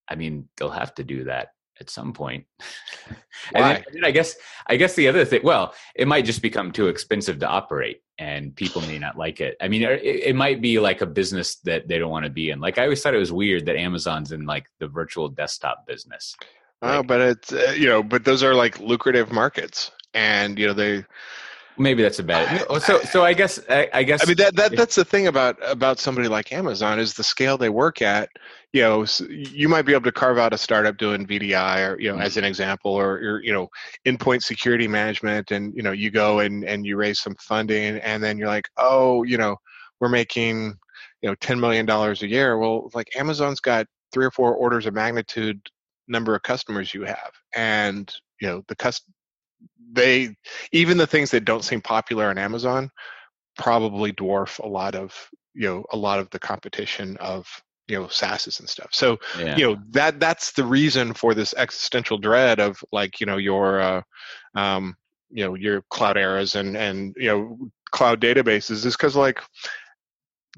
[0.08, 2.44] i mean they'll have to do that at some point.
[3.08, 3.18] point
[3.54, 4.36] and then, i guess
[4.66, 8.54] i guess the other thing well it might just become too expensive to operate and
[8.56, 11.86] people may not like it i mean it, it might be like a business that
[11.88, 14.32] they don't want to be in like i always thought it was weird that amazon's
[14.32, 16.36] in like the virtual desktop business
[16.82, 20.74] Oh, but it's uh, you know, but those are like lucrative markets, and you know
[20.74, 21.04] they.
[21.78, 22.66] Maybe that's a bad.
[22.82, 24.22] So, so I guess, I, I guess.
[24.22, 27.56] I mean, that, that that's the thing about about somebody like Amazon is the scale
[27.56, 28.28] they work at.
[28.72, 32.08] You know, you might be able to carve out a startup doing VDI, or you
[32.08, 32.22] know, mm-hmm.
[32.22, 33.68] as an example, or, or you know,
[34.06, 38.22] endpoint security management, and you know, you go and and you raise some funding, and
[38.22, 39.56] then you're like, oh, you know,
[40.00, 40.74] we're making
[41.22, 42.58] you know ten million dollars a year.
[42.58, 45.60] Well, like Amazon's got three or four orders of magnitude
[46.08, 49.04] number of customers you have and you know the cust
[49.92, 50.34] they
[50.72, 52.90] even the things that don't seem popular on amazon
[53.56, 55.14] probably dwarf a lot of
[55.54, 57.46] you know a lot of the competition of
[57.88, 58.90] you know SaaSes and stuff.
[58.92, 59.56] So yeah.
[59.56, 63.80] you know that that's the reason for this existential dread of like you know your
[63.80, 64.02] uh,
[64.54, 64.94] um,
[65.30, 69.40] you know your Clouderas and and you know cloud databases is because like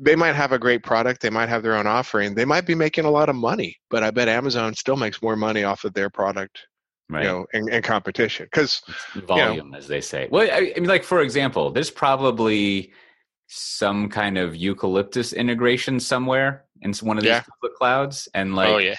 [0.00, 2.74] they might have a great product they might have their own offering they might be
[2.74, 5.94] making a lot of money but i bet amazon still makes more money off of
[5.94, 6.66] their product
[7.10, 7.24] right.
[7.24, 8.82] you know in, in competition because
[9.26, 12.92] volume you know, as they say well I, I, mean like for example there's probably
[13.48, 17.42] some kind of eucalyptus integration somewhere in one of these yeah.
[17.42, 18.94] public clouds and like oh, yeah.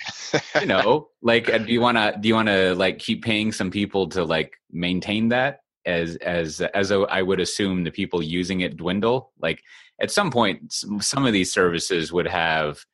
[0.59, 3.51] you know like uh, do you want to do you want to like keep paying
[3.51, 8.61] some people to like maintain that as as as I would assume the people using
[8.61, 9.61] it dwindle like
[10.01, 12.85] at some point some of these services would have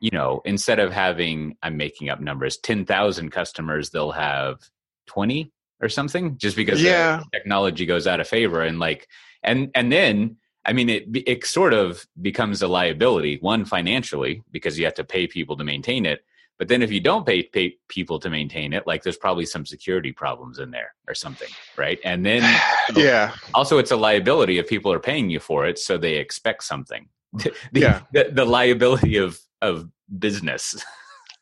[0.00, 4.58] you know instead of having i'm making up numbers 10,000 customers they'll have
[5.06, 7.22] 20 or something just because yeah.
[7.32, 9.08] technology goes out of favor and like
[9.42, 14.78] and and then i mean it it sort of becomes a liability one financially because
[14.78, 16.24] you have to pay people to maintain it
[16.60, 19.64] but then if you don't pay, pay people to maintain it, like there's probably some
[19.64, 21.98] security problems in there or something, right?
[22.04, 22.42] And then
[22.94, 26.64] yeah, also it's a liability if people are paying you for it, so they expect
[26.64, 27.08] something.
[27.32, 30.82] the, yeah, the, the liability of of business.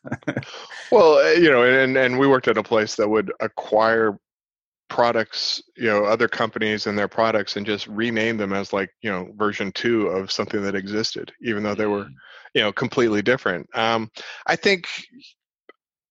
[0.91, 4.17] well, uh, you know, and and we worked at a place that would acquire
[4.89, 9.09] products, you know, other companies and their products and just rename them as like, you
[9.09, 12.13] know, version 2 of something that existed even though they were mm.
[12.53, 13.69] you know completely different.
[13.75, 14.09] Um,
[14.47, 14.87] i think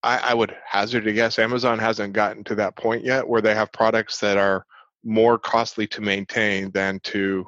[0.02, 3.54] I, I, would hazard to guess amazon hasn't gotten to that point yet where they
[3.54, 4.64] have products that are
[5.04, 7.46] more costly to maintain than to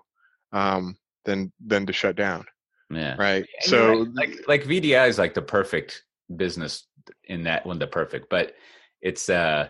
[0.53, 2.45] um, than than to shut down
[2.91, 3.17] yeah.
[3.17, 3.47] Right.
[3.63, 6.03] And so like like vdi is like the perfect
[6.35, 6.87] business
[7.25, 8.55] in that one the perfect but
[9.01, 9.69] it's uh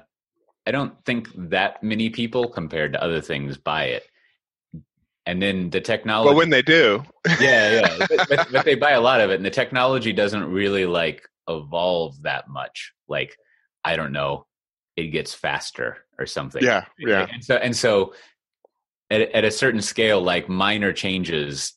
[0.67, 4.05] i don't think that many people compared to other things buy it.
[5.27, 7.05] And then the technology but when they do.
[7.41, 8.07] Yeah yeah.
[8.09, 11.29] But, but, but, they buy a lot of it and the technology doesn't really like
[11.49, 12.93] evolve that much.
[13.09, 13.37] Like
[13.85, 14.47] i don't know
[14.97, 16.63] it gets faster or something.
[16.63, 17.27] Yeah yeah.
[17.33, 18.15] And so and so
[19.11, 21.75] at, at a certain scale like minor changes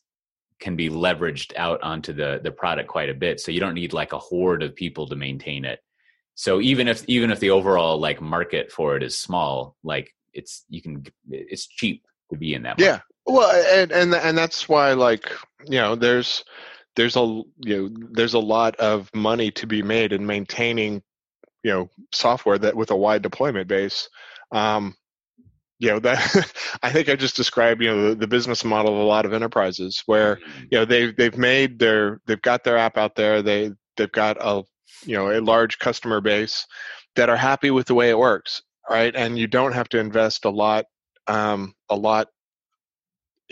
[0.64, 3.38] can be leveraged out onto the the product quite a bit.
[3.38, 5.80] So you don't need like a horde of people to maintain it.
[6.36, 10.64] So even if even if the overall like market for it is small like it's
[10.70, 12.84] you can it's cheap to be in that market.
[12.84, 15.30] yeah well and and and that's why like
[15.66, 16.42] you know there's
[16.96, 21.02] there's a you know there's a lot of money to be made in maintaining
[21.62, 24.08] you know software that with a wide deployment base.
[24.50, 24.94] Um
[25.78, 26.18] you know that
[26.82, 29.32] i think i just described you know the, the, business model of a lot of
[29.32, 30.62] enterprises where mm-hmm.
[30.70, 33.42] you know they've they've made their they've got their app out there.
[33.42, 34.62] They they've got a
[35.04, 36.66] you know a large customer base
[37.16, 39.14] that are happy with the way it works right?
[39.14, 40.86] And you don't have to invest a lot
[41.26, 42.28] um, a lot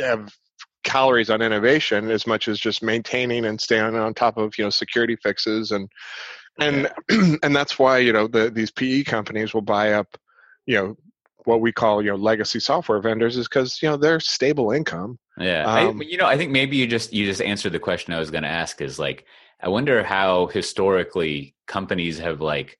[0.00, 0.28] of
[0.84, 4.70] calories on innovation as much as just maintaining and staying on top of you know
[4.70, 5.88] security fixes and
[6.58, 6.90] and
[7.42, 10.08] and that's why you know the, these PE companies will buy up
[10.66, 10.96] you know
[11.44, 15.18] what we call you know legacy software vendors is because you know they're stable income.
[15.38, 18.12] Yeah, um, I, you know, I think maybe you just you just answered the question
[18.12, 18.80] I was going to ask.
[18.80, 19.26] Is like,
[19.60, 22.78] I wonder how historically companies have like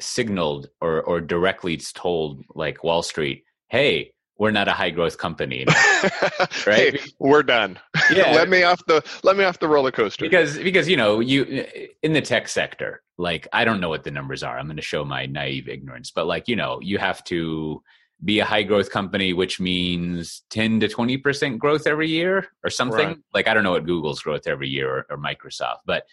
[0.00, 5.64] signaled or or directly told like Wall Street, hey, we're not a high growth company
[6.66, 6.98] right?
[6.98, 7.78] Hey, we're done.
[8.10, 8.32] Yeah.
[8.34, 10.24] Let me off the let me off the roller coaster.
[10.24, 11.66] Because because you know you
[12.02, 14.58] in the tech sector like i don't know what the numbers are.
[14.58, 17.82] I'm going to show my naive ignorance but like you know you have to
[18.24, 23.08] be a high growth company which means 10 to 20% growth every year or something.
[23.08, 23.18] Right.
[23.32, 26.04] like i don't know what google's growth every year or, or microsoft but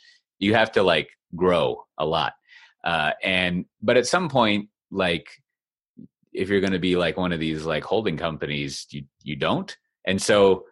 [0.41, 2.33] you have to like grow a lot.
[2.83, 5.29] Uh, and but at some point like
[6.33, 9.75] if you're going to be like one of these like holding companies you you don't.
[10.05, 10.65] And so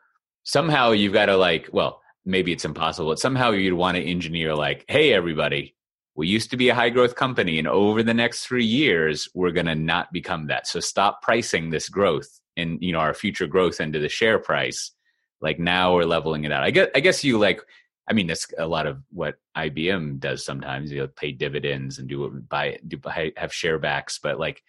[0.43, 4.54] somehow you've got to like well maybe it's impossible but somehow you'd want to engineer
[4.54, 5.76] like hey everybody
[6.19, 9.52] we used to be a high growth company and over the next three years we're
[9.52, 10.67] going to not become that.
[10.67, 14.91] So stop pricing this growth and you know our future growth into the share price.
[15.39, 16.63] Like now we're leveling it out.
[16.63, 17.62] I guess i guess you like
[18.10, 20.91] i mean that's a lot of what ibm does sometimes.
[20.91, 24.62] You know, pay dividends and do buy do buy, have share backs but like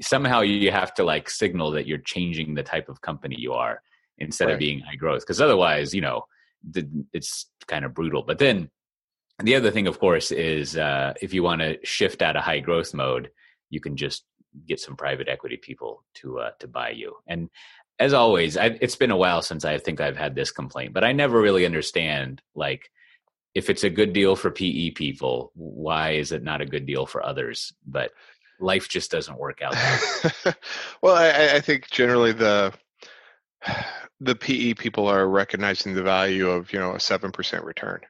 [0.00, 3.82] somehow you have to like signal that you're changing the type of company you are
[4.18, 4.54] instead right.
[4.54, 6.24] of being high growth because otherwise you know
[7.12, 8.22] it's kind of brutal.
[8.22, 8.70] But then
[9.42, 12.60] the other thing of course is uh, if you want to shift out of high
[12.60, 13.30] growth mode
[13.70, 14.24] you can just
[14.66, 17.16] get some private equity people to uh, to buy you.
[17.26, 17.48] And
[18.00, 21.02] as always I, it's been a while since i think i've had this complaint but
[21.02, 22.88] i never really understand like
[23.58, 27.06] if it's a good deal for pe people why is it not a good deal
[27.06, 27.72] for others?
[27.86, 28.12] But
[28.60, 29.74] life just doesn't work out.
[31.02, 32.72] well, I, I, think generally the
[34.20, 38.00] the PE people are recognizing the value of you know a seven percent return.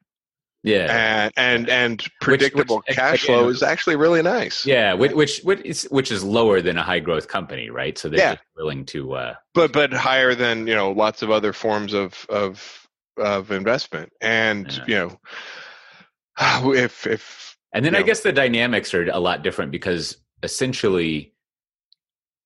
[0.65, 4.67] Yeah, and and, and predictable which, which, cash again, flow is actually really nice.
[4.67, 7.97] Yeah, which which which is, which is lower than a high growth company, right?
[7.97, 8.37] So they're yeah.
[8.57, 12.89] willing to, uh, but but higher than you know lots of other forms of of
[13.17, 14.85] of investment, and yeah.
[14.89, 19.71] you know if if and then I know, guess the dynamics are a lot different
[19.71, 21.35] because essentially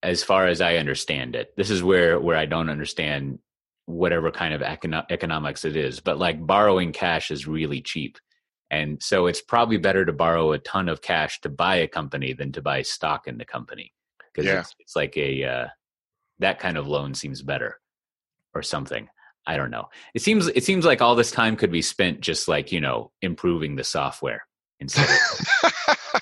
[0.02, 3.38] as far as i understand it this is where where i don't understand
[3.86, 8.18] whatever kind of econo- economics it is but like borrowing cash is really cheap.
[8.70, 12.32] And so it's probably better to borrow a ton of cash to buy a company
[12.32, 13.92] than to buy stock in the company
[14.32, 14.60] because yeah.
[14.60, 15.66] it's, it's like a uh,
[16.38, 17.78] that kind of loan seems better
[18.54, 19.08] or something.
[19.46, 19.88] I don't know.
[20.14, 23.12] It seems it seems like all this time could be spent just like you know
[23.20, 24.46] improving the software
[24.80, 25.72] instead of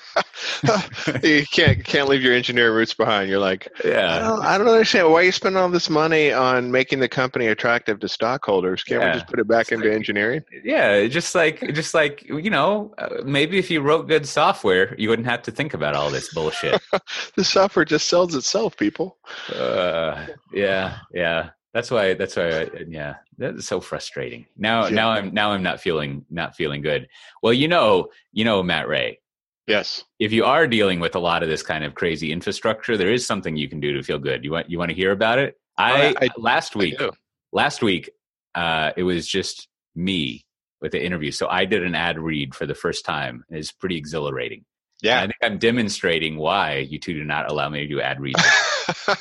[1.23, 3.29] you can't can't leave your engineering roots behind.
[3.29, 6.71] You're like, yeah, I don't, I don't, understand why you spend all this money on
[6.71, 8.83] making the company attractive to stockholders.
[8.83, 9.07] Can't yeah.
[9.09, 10.43] we just put it back it's into like, engineering?
[10.63, 15.09] Yeah, just like just like you know, uh, maybe if you wrote good software, you
[15.09, 16.81] wouldn't have to think about all this bullshit.
[17.35, 19.17] the software just sells itself, people.
[19.53, 21.49] Uh, yeah, yeah.
[21.73, 22.13] That's why.
[22.13, 22.49] That's why.
[22.49, 24.45] I, yeah, that's so frustrating.
[24.57, 24.95] Now, yeah.
[24.95, 27.07] now I'm now I'm not feeling not feeling good.
[27.41, 29.19] Well, you know, you know, Matt Ray.
[29.67, 30.03] Yes.
[30.19, 33.25] If you are dealing with a lot of this kind of crazy infrastructure, there is
[33.25, 34.43] something you can do to feel good.
[34.43, 35.55] You want you want to hear about it?
[35.77, 37.09] I, I, I last week I
[37.51, 38.09] last week
[38.55, 40.45] uh, it was just me
[40.81, 41.31] with the interview.
[41.31, 43.43] So I did an ad read for the first time.
[43.49, 44.65] It's pretty exhilarating.
[45.01, 45.21] Yeah.
[45.21, 48.19] And I think I'm demonstrating why you two do not allow me to do ad
[48.19, 48.43] reads.
[48.93, 49.15] so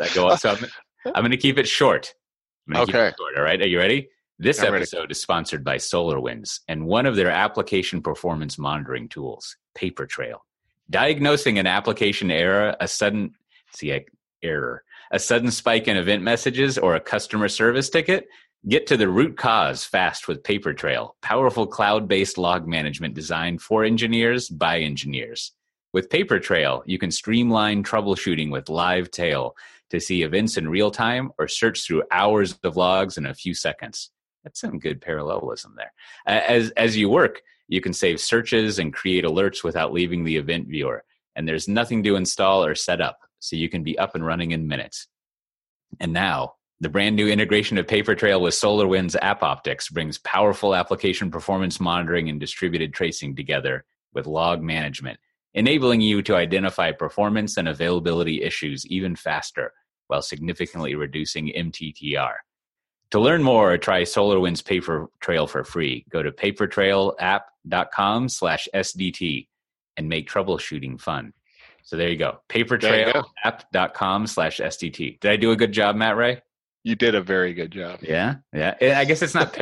[0.00, 0.66] I go, so I'm,
[1.06, 2.14] I'm going to keep it short.
[2.74, 3.08] okay.
[3.08, 3.60] It short, all right.
[3.60, 4.08] Are you ready?
[4.40, 5.12] This I'm episode ready.
[5.12, 10.38] is sponsored by SolarWinds and one of their application performance monitoring tools, Papertrail.
[10.90, 13.34] Diagnosing an application error, a sudden
[13.72, 14.04] see
[14.42, 18.26] error, a sudden spike in event messages, or a customer service ticket.
[18.66, 24.48] Get to the root cause fast with Papertrail, powerful cloud-based log management designed for engineers
[24.48, 25.52] by engineers.
[25.92, 29.54] With Papertrail, you can streamline troubleshooting with live tail
[29.90, 33.54] to see events in real time or search through hours of logs in a few
[33.54, 34.10] seconds.
[34.44, 35.92] That's some good parallelism there.
[36.26, 40.68] As as you work, You can save searches and create alerts without leaving the event
[40.68, 41.04] viewer.
[41.36, 44.52] And there's nothing to install or set up, so you can be up and running
[44.52, 45.08] in minutes.
[46.00, 51.80] And now, the brand new integration of Papertrail with SolarWinds AppOptics brings powerful application performance
[51.80, 55.18] monitoring and distributed tracing together with log management,
[55.54, 59.72] enabling you to identify performance and availability issues even faster
[60.08, 62.34] while significantly reducing MTTR.
[63.14, 69.46] To learn more or try SolarWinds Paper Trail for free, go to papertrailapp.com slash SDT
[69.96, 71.32] and make troubleshooting fun.
[71.84, 72.40] So there you go.
[72.48, 75.20] Papertrailapp.com slash SDT.
[75.20, 76.42] Did I do a good job, Matt Ray?
[76.82, 78.00] You did a very good job.
[78.02, 78.38] Yeah.
[78.52, 78.74] Yeah.
[78.80, 79.56] I guess it's not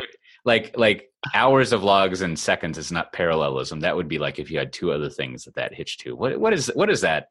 [0.45, 3.81] like like hours of logs and seconds is not parallelism.
[3.81, 6.15] That would be like if you had two other things that that hitched to.
[6.15, 7.27] What what is what is that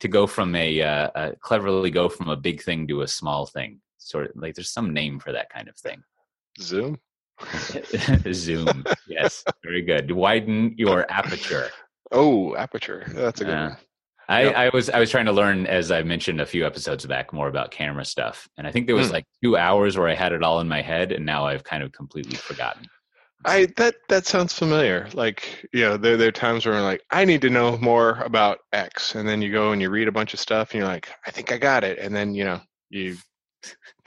[0.00, 3.46] to go from a, uh, a cleverly go from a big thing to a small
[3.46, 3.80] thing?
[4.08, 6.02] Sort of like there's some name for that kind of thing.
[6.60, 6.98] Zoom.
[8.32, 8.84] Zoom.
[9.08, 9.44] yes.
[9.62, 10.10] Very good.
[10.10, 11.70] Widen your aperture.
[12.10, 13.04] Oh, aperture.
[13.14, 13.76] That's a good uh, one.
[14.28, 14.56] I, yep.
[14.56, 17.48] I, was I was trying to learn, as I mentioned a few episodes back, more
[17.48, 19.14] about camera stuff, and I think there was mm.
[19.14, 21.82] like two hours where I had it all in my head, and now I've kind
[21.82, 22.86] of completely forgotten.
[23.44, 25.08] I that that sounds familiar.
[25.12, 28.20] Like you know, there there are times where I'm like, I need to know more
[28.24, 30.88] about X, and then you go and you read a bunch of stuff, and you're
[30.88, 32.60] like, I think I got it, and then you know
[32.90, 33.16] you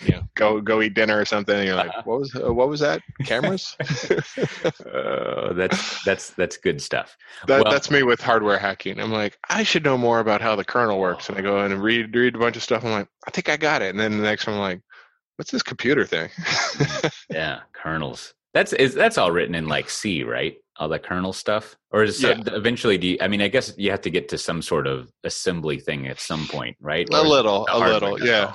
[0.10, 1.56] know, go go eat dinner or something.
[1.56, 3.02] And you're like, what was uh, what was that?
[3.24, 3.76] Cameras?
[3.80, 7.16] uh, that's that's that's good stuff.
[7.48, 9.00] That, well, that's me with hardware hacking.
[9.00, 11.72] I'm like, I should know more about how the kernel works, and I go in
[11.72, 12.84] and read read a bunch of stuff.
[12.84, 14.82] I'm like, I think I got it, and then the next one, I'm like,
[15.38, 16.30] what's this computer thing?
[17.30, 18.34] yeah, kernels.
[18.54, 20.56] That's is that's all written in like C, right?
[20.78, 22.42] All the kernel stuff, or is yeah.
[22.48, 22.98] eventually?
[22.98, 25.80] Do you, I mean, I guess you have to get to some sort of assembly
[25.80, 27.08] thing at some point, right?
[27.14, 28.54] A little, a little, yeah.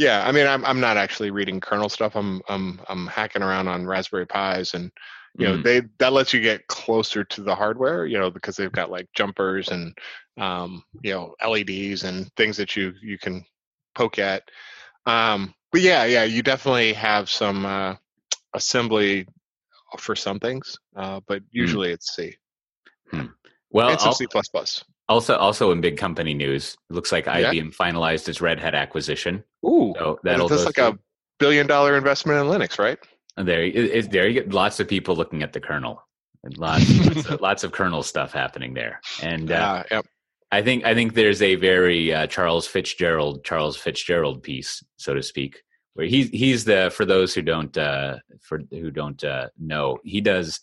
[0.00, 2.16] Yeah, I mean, I'm I'm not actually reading kernel stuff.
[2.16, 4.90] I'm I'm I'm hacking around on Raspberry Pis, and
[5.36, 5.62] you know, mm.
[5.62, 8.06] they that lets you get closer to the hardware.
[8.06, 9.92] You know, because they've got like jumpers and
[10.38, 13.44] um, you know LEDs and things that you you can
[13.94, 14.44] poke at.
[15.04, 17.96] Um, but yeah, yeah, you definitely have some uh,
[18.54, 19.26] assembly
[19.98, 21.48] for some things, uh, but mm.
[21.50, 21.92] usually mm.
[21.92, 22.36] it's C.
[23.10, 23.26] Hmm.
[23.68, 24.82] Well, and some C plus plus.
[25.10, 29.42] Also, also in big company news, it looks like IBM finalized its Red Hat acquisition.
[29.66, 30.84] Ooh, so that'll that's like through.
[30.84, 30.98] a
[31.40, 32.96] billion dollar investment in Linux, right?
[33.36, 36.00] And there, it, there you get lots of people looking at the kernel.
[36.56, 40.06] Lots, lots, of, lots, of, kernel stuff happening there, and uh, uh, yep.
[40.52, 45.24] I think I think there's a very uh, Charles Fitzgerald Charles Fitzgerald piece, so to
[45.24, 45.60] speak,
[45.94, 50.20] where he's he's the for those who don't uh, for who don't uh, know, he
[50.20, 50.60] does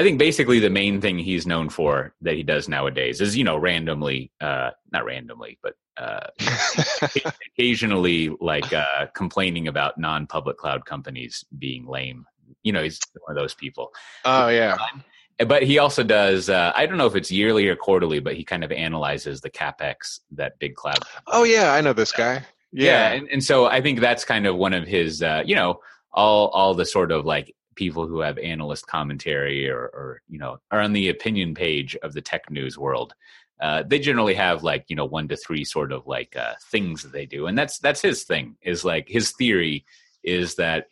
[0.00, 3.44] I think basically the main thing he's known for that he does nowadays is, you
[3.44, 6.26] know, randomly, uh, not randomly, but uh,
[7.52, 12.24] occasionally like uh, complaining about non-public cloud companies being lame.
[12.62, 13.92] You know, he's one of those people.
[14.24, 14.78] Oh yeah.
[15.46, 16.48] But he also does.
[16.48, 19.50] Uh, I don't know if it's yearly or quarterly, but he kind of analyzes the
[19.50, 21.00] capex that big cloud.
[21.26, 22.42] Oh yeah, I know this guy.
[22.72, 25.22] Yeah, yeah and, and so I think that's kind of one of his.
[25.22, 29.84] Uh, you know, all all the sort of like people who have analyst commentary or,
[30.00, 33.14] or you know are on the opinion page of the tech news world
[33.62, 37.02] uh, they generally have like you know one to three sort of like uh, things
[37.02, 39.82] that they do and that's that's his thing is like his theory
[40.22, 40.88] is that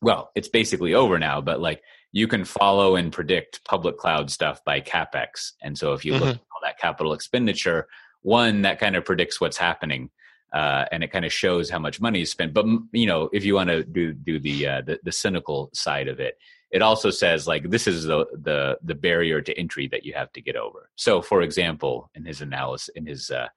[0.00, 4.64] well it's basically over now but like you can follow and predict public cloud stuff
[4.64, 6.26] by capex and so if you mm-hmm.
[6.26, 7.88] look at all that capital expenditure
[8.22, 10.10] one that kind of predicts what's happening
[10.54, 12.54] uh, and it kind of shows how much money is spent.
[12.54, 16.06] But you know, if you want to do do the, uh, the the cynical side
[16.06, 16.38] of it,
[16.70, 20.32] it also says like this is the the the barrier to entry that you have
[20.32, 20.90] to get over.
[20.94, 23.48] So, for example, in his analysis, in his uh,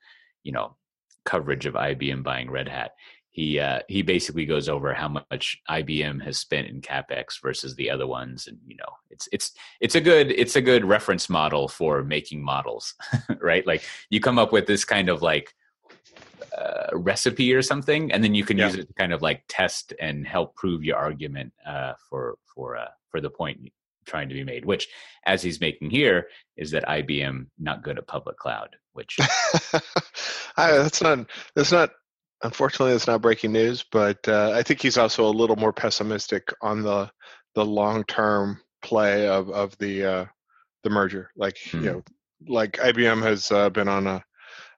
[0.44, 0.76] you know
[1.24, 2.92] coverage of IBM buying Red Hat,
[3.30, 7.92] he uh, he basically goes over how much IBM has spent in capex versus the
[7.92, 11.68] other ones, and you know it's it's it's a good it's a good reference model
[11.68, 12.96] for making models,
[13.40, 13.68] right?
[13.68, 15.54] Like you come up with this kind of like
[16.58, 18.68] uh, recipe or something, and then you can yeah.
[18.68, 22.78] use it to kind of like test and help prove your argument uh, for for
[22.78, 23.60] uh, for the point
[24.06, 24.66] trying to be made.
[24.66, 24.88] Which,
[25.26, 28.76] as he's making here, is that IBM not good at public cloud.
[28.94, 29.18] Which
[30.58, 31.92] I, that's not that's not
[32.44, 36.52] unfortunately that's not breaking news, but uh, I think he's also a little more pessimistic
[36.62, 37.10] on the
[37.56, 40.26] the long term play of of the uh,
[40.84, 41.30] the merger.
[41.36, 41.84] Like hmm.
[41.84, 42.04] you know,
[42.48, 44.24] like IBM has uh, been on a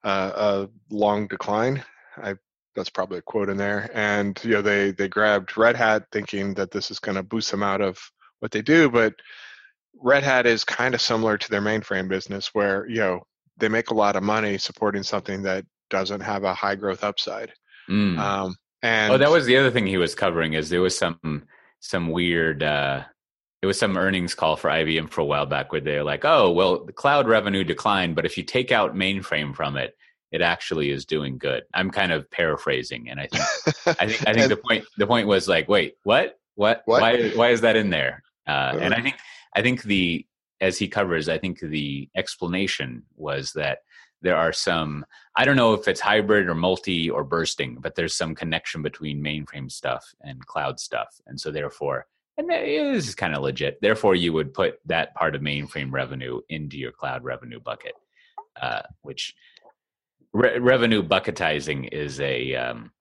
[0.04, 1.84] uh, a long decline.
[2.18, 2.36] I
[2.76, 3.90] that's probably a quote in there.
[3.94, 7.52] And you know, they they grabbed Red Hat thinking that this is going to boost
[7.52, 8.00] them out of
[8.40, 9.14] what they do, but
[10.02, 13.24] Red Hat is kind of similar to their mainframe business, where you know
[13.58, 17.52] they make a lot of money supporting something that doesn't have a high growth upside.
[17.90, 18.18] Mm.
[18.18, 21.44] Um, and oh, that was the other thing he was covering is there was some
[21.80, 23.04] some weird uh,
[23.62, 26.52] it was some earnings call for IBM for a while back where they're like, oh,
[26.52, 29.98] well, the cloud revenue declined, but if you take out mainframe from it,
[30.32, 31.64] it actually is doing good.
[31.74, 33.44] I'm kind of paraphrasing, and I think
[34.00, 37.02] I think I think the point the point was like, wait, what, what, what?
[37.02, 38.24] why why is that in there?
[38.48, 39.16] Uh, and I think
[39.56, 40.26] I think the
[40.62, 43.80] as he covers, I think the explanation was that
[44.22, 45.06] there are some
[45.36, 49.24] I don't know if it's hybrid or multi or bursting, but there's some connection between
[49.24, 52.06] mainframe stuff and cloud stuff, and so therefore
[52.40, 53.82] and this is kind of legit.
[53.82, 57.94] Therefore, you would put that part of mainframe revenue into your cloud revenue bucket,
[58.62, 59.36] uh, which
[60.32, 62.92] re- revenue bucketizing is a um,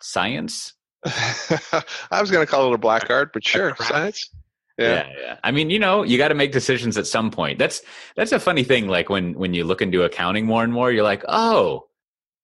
[0.00, 0.74] science.
[1.04, 4.30] I was going to call it a black art, but sure, science.
[4.78, 4.86] Yeah.
[4.86, 5.12] yeah.
[5.20, 7.58] yeah, I mean, you know, you got to make decisions at some point.
[7.58, 7.82] That's
[8.14, 8.86] that's a funny thing.
[8.86, 11.88] Like when when you look into accounting more and more, you're like, oh,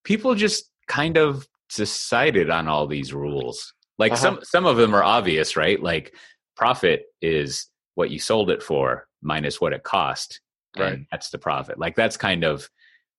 [0.02, 4.20] people just kind of decided on all these rules like uh-huh.
[4.20, 5.80] some some of them are obvious, right?
[5.80, 6.14] Like
[6.56, 10.40] profit is what you sold it for minus what it cost,
[10.76, 10.94] right?
[10.94, 11.78] And that's the profit.
[11.78, 12.68] Like that's kind of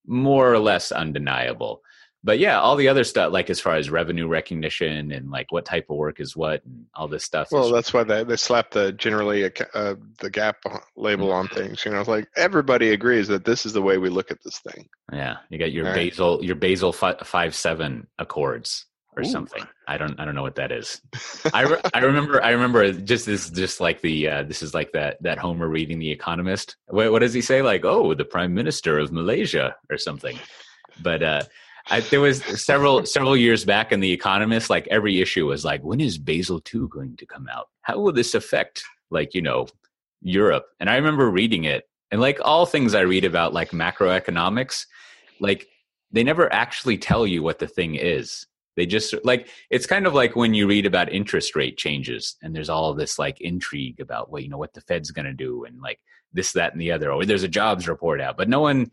[0.06, 1.82] more or less undeniable.
[2.24, 5.64] But yeah, all the other stuff, like as far as revenue recognition and like what
[5.64, 7.50] type of work is what and all this stuff.
[7.52, 10.56] Well, that's why they, they slap the generally uh, the GAAP
[10.98, 11.56] label on mm-hmm.
[11.56, 11.86] things.
[11.86, 14.58] You know, it's like everybody agrees that this is the way we look at this
[14.58, 14.90] thing.
[15.14, 16.10] Yeah, you got your right.
[16.10, 16.58] Basel your
[16.94, 18.88] five, five seven accords
[19.18, 19.26] or Ooh.
[19.26, 19.64] something.
[19.88, 21.02] I don't I don't know what that is.
[21.54, 24.92] I re- I remember I remember just this just like the uh, this is like
[24.94, 26.78] that that Homer reading The Economist.
[26.88, 27.62] What, what does he say?
[27.62, 30.38] Like oh the Prime Minister of Malaysia or something.
[31.02, 31.44] But uh,
[31.88, 34.70] I, there was several several years back in The Economist.
[34.70, 37.70] Like every issue was like when is Basel two going to come out?
[37.82, 39.68] How will this affect like you know
[40.22, 40.66] Europe?
[40.80, 44.86] And I remember reading it and like all things I read about like macroeconomics,
[45.40, 45.68] like
[46.12, 50.14] they never actually tell you what the thing is they just like it's kind of
[50.14, 54.30] like when you read about interest rate changes and there's all this like intrigue about
[54.30, 56.00] well, you know, what the Fed's going to do and like
[56.34, 57.12] this, that, and the other.
[57.12, 58.92] Or there's a jobs report out, but no one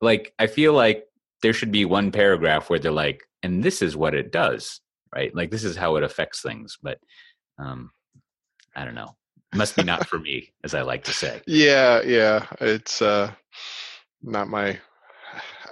[0.00, 1.04] like I feel like
[1.42, 4.80] there should be one paragraph where they're like, and this is what it does,
[5.14, 5.34] right?
[5.34, 6.78] Like this is how it affects things.
[6.82, 6.98] But
[7.58, 7.90] um,
[8.74, 9.16] I don't know.
[9.54, 11.40] must be not for me, as I like to say.
[11.46, 12.46] Yeah, yeah.
[12.60, 13.32] It's uh
[14.22, 14.80] not my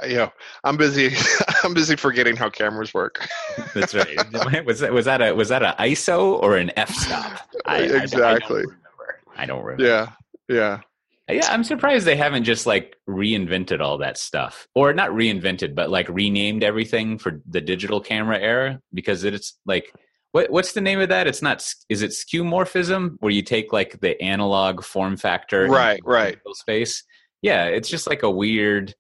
[0.07, 0.33] you know,
[0.65, 1.15] I'm busy.
[1.65, 3.27] I'm busy forgetting how cameras work.
[3.75, 4.17] That's right.
[4.67, 7.41] Was that was that a was that an ISO or an f stop?
[7.67, 7.67] exactly.
[7.67, 9.21] I, I, don't remember.
[9.37, 9.85] I don't remember.
[9.85, 10.13] Yeah,
[10.49, 10.81] yeah.
[11.31, 15.75] Uh, yeah, I'm surprised they haven't just like reinvented all that stuff, or not reinvented,
[15.75, 19.93] but like renamed everything for the digital camera era because it's like
[20.33, 21.27] what what's the name of that?
[21.27, 26.39] It's not is it skeuomorphism where you take like the analog form factor, right, right,
[26.55, 27.05] space.
[27.43, 28.95] Yeah, it's just like a weird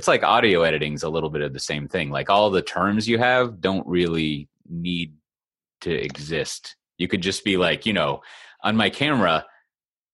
[0.00, 2.08] it's like audio editing's a little bit of the same thing.
[2.08, 5.12] Like all the terms you have don't really need
[5.82, 6.74] to exist.
[6.96, 8.22] You could just be like, you know,
[8.64, 9.44] on my camera,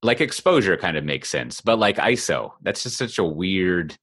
[0.03, 3.97] like exposure kind of makes sense, but like ISO, that's just such a weird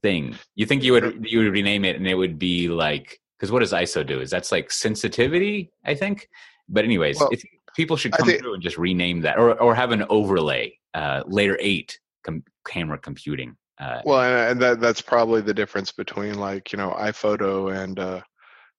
[0.00, 0.36] thing.
[0.54, 3.58] You think you would you would rename it and it would be like because what
[3.58, 4.20] does ISO do?
[4.20, 6.28] Is that's like sensitivity, I think.
[6.68, 7.30] But anyways, well,
[7.74, 11.24] people should come think, through and just rename that, or or have an overlay, uh,
[11.26, 13.56] layer eight com- camera computing.
[13.80, 17.98] Uh, well, and, and, that that's probably the difference between like you know iPhoto and
[17.98, 18.20] uh,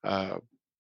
[0.04, 0.38] uh,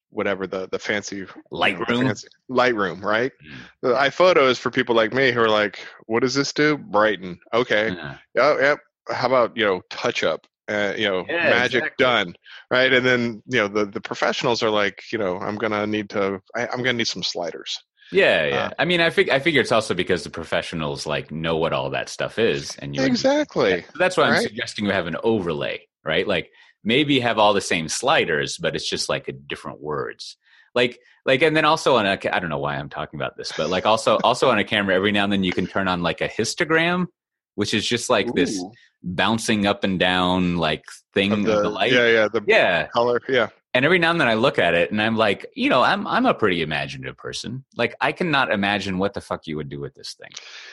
[0.09, 3.31] whatever the the fancy Lightroom, you know, fancy, Lightroom, right?
[3.45, 3.57] Mm.
[3.81, 6.77] The iPhoto is for people like me who are like, what does this do?
[6.77, 7.93] Brighten, okay.
[7.93, 8.17] Yeah.
[8.37, 8.79] Oh, yep.
[9.09, 10.47] How about you know touch up?
[10.67, 12.03] Uh, you know, yeah, magic exactly.
[12.03, 12.35] done,
[12.71, 12.91] right?
[12.91, 16.41] And then you know the the professionals are like, you know, I'm gonna need to,
[16.55, 17.83] I, I'm gonna need some sliders.
[18.11, 18.55] Yeah, yeah.
[18.55, 21.73] Uh, I mean, I think I figure it's also because the professionals like know what
[21.73, 23.81] all that stuff is, and you exactly.
[23.81, 24.43] So that's why I'm right?
[24.43, 26.27] suggesting you have an overlay, right?
[26.27, 26.51] Like
[26.85, 30.37] maybe have all the same sliders, but it's just like a different words.
[30.75, 33.51] Like, like, and then also on a, I don't know why I'm talking about this,
[33.57, 36.03] but like also, also on a camera, every now and then you can turn on
[36.03, 37.07] like a histogram,
[37.55, 38.33] which is just like Ooh.
[38.35, 38.63] this
[39.01, 40.83] bouncing up and down like
[41.13, 41.91] thing of the, of the light.
[41.91, 43.19] Yeah, yeah, the yeah color.
[43.27, 45.83] Yeah, and every now and then I look at it and I'm like, you know,
[45.83, 47.65] I'm I'm a pretty imaginative person.
[47.75, 50.31] Like I cannot imagine what the fuck you would do with this thing.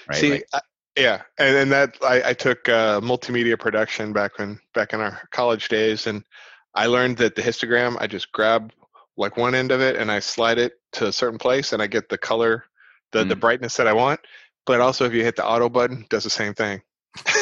[0.09, 0.19] Right.
[0.19, 0.61] See, like, I,
[0.97, 5.21] yeah, and, and that I, I took uh, multimedia production back when back in our
[5.33, 6.23] college days, and
[6.75, 8.73] I learned that the histogram I just grab
[9.17, 11.89] like one end of it and I slide it to a certain place, and I
[11.89, 12.65] get the color,
[13.11, 13.29] the mm.
[13.29, 14.21] the brightness that I want.
[14.65, 16.81] But also, if you hit the auto button, does the same thing.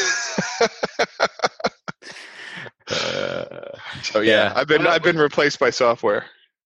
[2.90, 6.24] Uh, so yeah, yeah, I've been I've been replaced by software.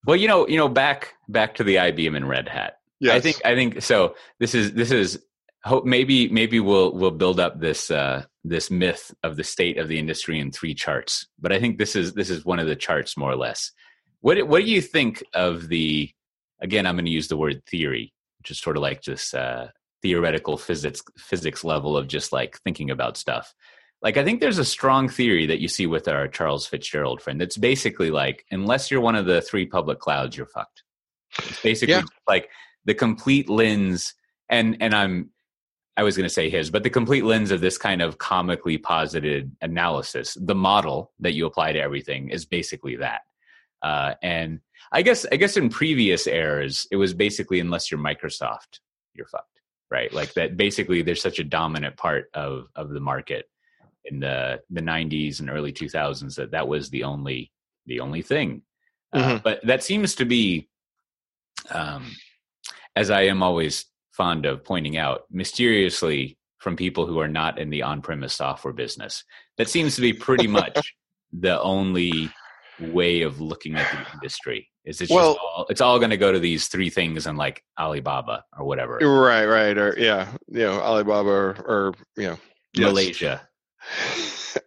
[0.06, 2.78] Well, you know, you know, back back to the IBM and Red Hat.
[3.00, 3.14] Yes.
[3.14, 4.14] I think I think so.
[4.38, 5.18] This is this is
[5.64, 9.88] hope maybe maybe we'll we'll build up this uh, this myth of the state of
[9.88, 11.26] the industry in three charts.
[11.40, 13.72] But I think this is this is one of the charts more or less.
[14.20, 16.10] What what do you think of the?
[16.60, 19.70] Again, I'm going to use the word theory, which is sort of like this uh,
[20.00, 23.52] theoretical physics physics level of just like thinking about stuff.
[24.02, 27.40] Like I think there's a strong theory that you see with our Charles Fitzgerald friend.
[27.40, 30.82] That's basically like unless you're one of the three public clouds, you're fucked.
[31.38, 32.02] It's basically Yeah.
[32.26, 32.50] like
[32.84, 34.14] the complete lens,
[34.48, 35.30] and and I'm
[35.96, 38.78] I was going to say his, but the complete lens of this kind of comically
[38.78, 43.20] posited analysis, the model that you apply to everything is basically that.
[43.82, 48.80] Uh, and I guess I guess in previous eras, it was basically unless you're Microsoft,
[49.14, 50.12] you're fucked, right?
[50.12, 50.56] Like that.
[50.56, 53.46] Basically, there's such a dominant part of of the market
[54.04, 57.50] in the the 90s and early 2000s that that was the only
[57.86, 58.62] the only thing.
[59.12, 59.42] Uh, Mhm.
[59.42, 60.68] but that seems to be,
[61.70, 62.10] um,
[62.96, 67.70] as I am always fond of pointing out, mysteriously from people who are not in
[67.70, 69.24] the on-premise software business.
[69.58, 70.94] That seems to be pretty much
[71.32, 72.30] the only
[72.78, 74.68] way of looking at the industry.
[74.84, 77.36] Is it's Well- just all, it's all going to go to these three things and
[77.38, 82.38] like Alibaba or whatever, Right, right, or yeah, you know, Alibaba or, or you know.
[82.78, 83.46] Malaysia.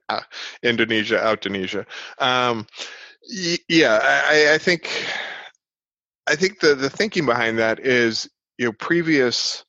[0.09, 0.21] Uh,
[0.63, 1.85] Indonesia, out Tunisia.
[2.19, 2.67] Um,
[3.29, 4.89] y- yeah, I, I think,
[6.27, 9.63] I think the the thinking behind that is you know previous,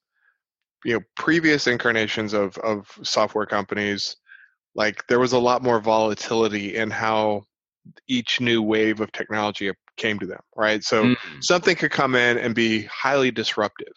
[0.84, 4.16] you know previous incarnations of of software companies,
[4.74, 7.42] like there was a lot more volatility in how
[8.08, 10.82] each new wave of technology came to them, right?
[10.82, 11.16] So Mm.
[11.40, 13.92] something could come in and be highly disruptive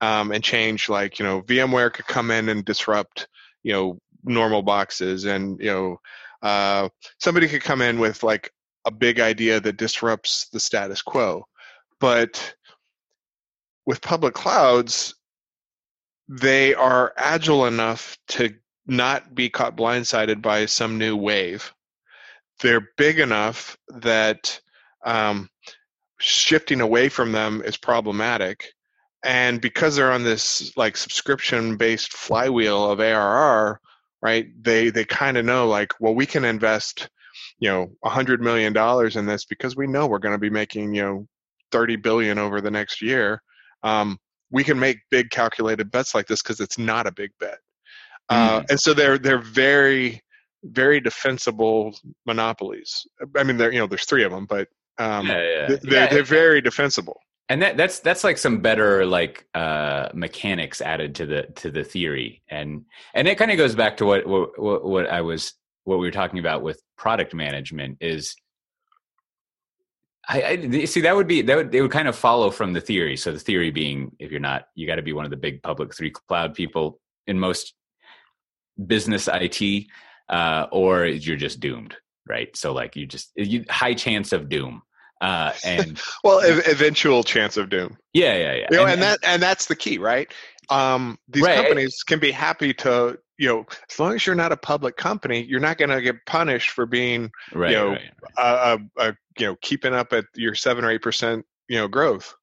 [0.00, 3.28] um, and change like you know vmware could come in and disrupt
[3.62, 6.00] you know normal boxes and you know
[6.42, 8.50] uh, somebody could come in with like
[8.84, 11.42] a big idea that disrupts the status quo.
[12.00, 12.54] But
[13.86, 15.14] with public clouds
[16.28, 18.54] they are agile enough to
[18.86, 21.72] not be caught blindsided by some new wave.
[22.60, 24.60] They're big enough that
[25.04, 25.48] um,
[26.18, 28.72] shifting away from them is problematic.
[29.24, 33.80] And because they're on this like subscription based flywheel of ARR
[34.24, 34.46] right?
[34.60, 37.08] They they kind of know like well we can invest
[37.60, 40.50] you know a hundred million dollars in this because we know we're going to be
[40.50, 41.28] making you know
[41.70, 43.42] 30 billion over the next year.
[43.82, 44.18] Um,
[44.50, 47.58] we can make big calculated bets like this because it's not a big bet.
[48.30, 50.20] Uh, and so they're they're very
[50.64, 51.94] very defensible
[52.24, 53.06] monopolies.
[53.36, 55.66] I mean there you know there's three of them but um, yeah, yeah.
[55.66, 60.80] they're, Yeah, they're very defensible and that that's that's like some better like uh mechanics
[60.80, 62.42] added to the to the theory.
[62.48, 62.84] And
[63.14, 66.12] and it kind of goes back to what what what i was what we were
[66.12, 68.34] talking about with product management is
[70.26, 72.80] I, I see that would be that would it would kind of follow from the
[72.80, 73.16] theory.
[73.16, 75.62] So the theory being if you're not you got to be one of the big
[75.62, 77.74] public three cloud people in most
[78.86, 79.86] business it
[80.30, 81.94] uh or you're just doomed
[82.26, 82.56] right?
[82.56, 84.82] So like you just you high chance of doom
[85.20, 87.96] uh and well ev- eventual chance of doom.
[88.12, 88.66] Yeah yeah yeah.
[88.70, 90.32] You know, and, that and that's the key right?
[90.70, 91.56] Um these Right.
[91.56, 95.42] companies can be happy to you know as long as you're not a public company
[95.42, 98.10] you're not going to get punished for being right, you know, right.
[98.38, 101.88] uh, uh, uh you know keeping up at your seven or eight percent you know
[101.88, 102.34] growth.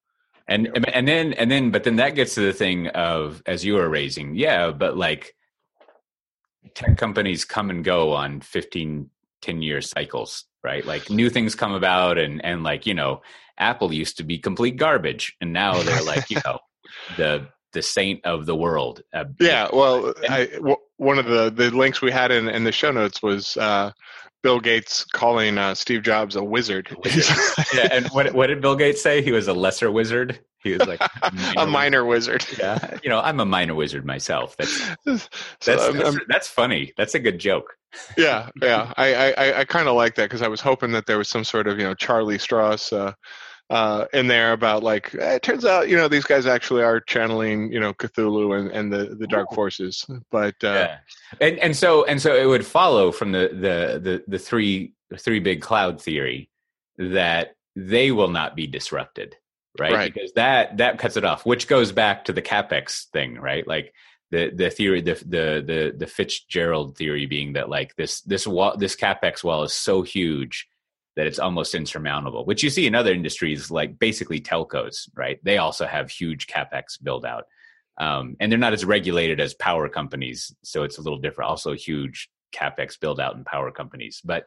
[0.48, 3.74] And and then and then but then that gets to the thing of as you
[3.74, 5.34] were raising yeah but like
[6.74, 9.08] tech companies come and go on 15
[9.40, 10.84] 10 year cycles right?
[10.84, 13.22] Like new things come about and and like you know
[13.58, 16.58] apple used to be complete garbage and now they're like you know
[17.16, 19.02] the the saint of the world.
[19.12, 22.72] Uh, yeah well I, w- one of the the links we had in in the
[22.72, 23.92] show notes was uh
[24.42, 26.88] bill gates calling uh steve jobs a wizard,
[27.74, 29.22] yeah and what what did bill gates say?
[29.22, 31.00] He was a lesser wizard he was like
[31.56, 32.44] a minor wizard.
[32.58, 34.56] yeah you know i'm a minor wizard myself.
[34.56, 35.28] That's so that's
[35.64, 36.92] that's, I'm- that's funny.
[36.96, 37.76] That's a good joke.
[38.16, 38.92] Yeah yeah.
[38.96, 41.28] I i I- i kind of like that because i was hoping that there was
[41.28, 43.12] some sort of you know charlie stross uh
[43.70, 47.00] uh in there about like eh, it turns out you know these guys actually are
[47.00, 50.04] channeling you know cthulhu and and the the dark forces.
[50.30, 50.96] But uh yeah.
[51.40, 55.38] and and so and so it would follow from the the the, the three three
[55.40, 56.50] big cloud theory
[56.98, 59.36] that they will not be disrupted
[59.78, 59.92] right?
[59.92, 60.14] Right.
[60.14, 63.92] because that that cuts it off which goes back to the capex thing right like
[64.30, 68.76] the the theory the the the, the fitzgerald theory being that like this this wall
[68.76, 70.66] this capex wall is so huge
[71.16, 75.58] that it's almost insurmountable which you see in other industries like basically telcos right they
[75.58, 77.44] also have huge capex build out
[77.98, 81.74] um, and they're not as regulated as power companies so it's a little different also
[81.74, 84.46] huge capex build out in power companies but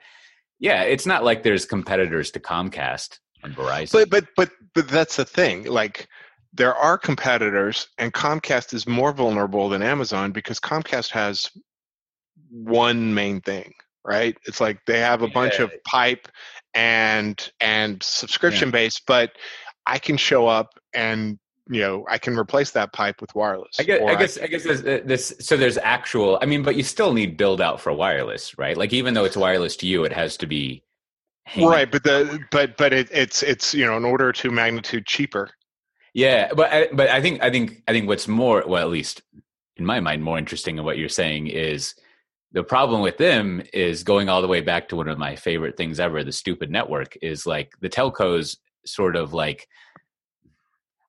[0.60, 3.20] yeah it's not like there's competitors to comcast
[3.54, 6.08] verizon but but but but that's the thing like
[6.54, 11.50] there are competitors and comcast is more vulnerable than amazon because comcast has
[12.50, 13.74] one main thing
[14.06, 16.28] right it's like they have a bunch of pipe
[16.74, 19.02] and and subscription base.
[19.06, 19.32] but
[19.86, 21.40] i can show up and
[21.70, 23.80] you know I can replace that pipe with wireless.
[23.80, 26.38] I guess I guess I guess this, uh, this so there's actual.
[26.42, 28.78] I mean, but you still need build out for wireless, right?
[28.78, 30.84] Like even though it's wireless to you, it has to be
[31.58, 35.50] right, but the but but it, it's it's you know an order to magnitude cheaper.
[36.14, 39.22] Yeah, but I, but I think I think I think what's more well at least
[39.78, 41.94] in my mind more interesting in what you're saying is
[42.54, 45.76] the problem with them is going all the way back to one of my favorite
[45.76, 49.68] things ever the stupid network is like the telcos sort of like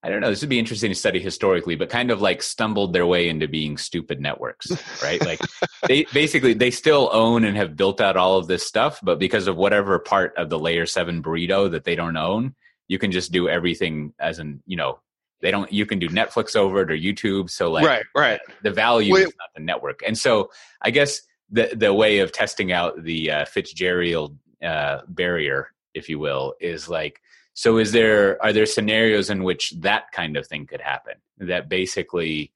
[0.07, 2.93] I don't know this would be interesting to study historically but kind of like stumbled
[2.93, 4.71] their way into being stupid networks
[5.03, 5.41] right like
[5.89, 9.49] they basically they still own and have built out all of this stuff but because
[9.49, 12.55] of whatever part of the layer 7 burrito that they don't own
[12.87, 15.01] you can just do everything as an you know
[15.43, 18.41] they don't you can do netflix over it or youtube so like right, right.
[18.63, 19.27] the value Wait.
[19.27, 20.51] is not the network and so
[20.83, 26.21] i guess the the way of testing out the uh, fitzgerald uh, barrier if you
[26.21, 27.21] will is like
[27.57, 31.15] so is there are there scenarios in which that kind of thing could happen?
[31.39, 32.53] That basically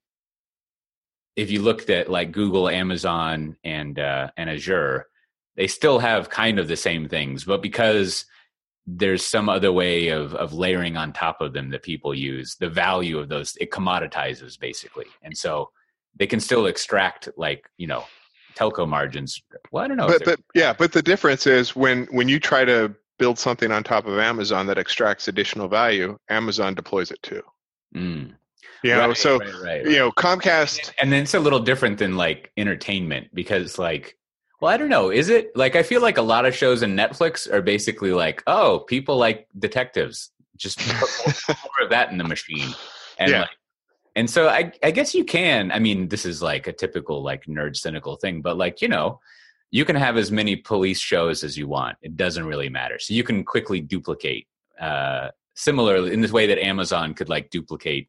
[1.36, 5.06] if you looked at like google amazon and uh, and azure
[5.56, 8.26] they still have kind of the same things but because
[8.86, 12.68] there's some other way of of layering on top of them that people use the
[12.68, 15.06] value of those it commoditizes basically.
[15.22, 15.70] And so
[16.18, 18.04] they can still extract like you know
[18.56, 19.40] telco margins.
[19.70, 22.64] Well i don't know But but yeah, but the difference is when when you try
[22.64, 27.42] to build something on top of Amazon that extracts additional value, Amazon deploys it too.
[27.94, 28.32] Mm.
[28.82, 30.90] You know, Right, so right, right, you know Comcast.
[30.98, 34.16] and then it's a little different than like entertainment because like
[34.62, 36.96] well i don't know is it like i feel like a lot of shows in
[36.96, 41.10] netflix are basically like oh people like detectives just put
[41.58, 42.70] more, of that in the machine
[43.18, 43.40] and Yeah.
[43.42, 43.50] like
[44.16, 47.44] and so I, I guess you can i mean this is like a typical like
[47.44, 49.20] nerd cynical thing but like you know
[49.70, 53.14] you can have as many police shows as you want it doesn't really matter so
[53.14, 54.46] you can quickly duplicate
[54.80, 58.08] uh similarly in this way that amazon could like duplicate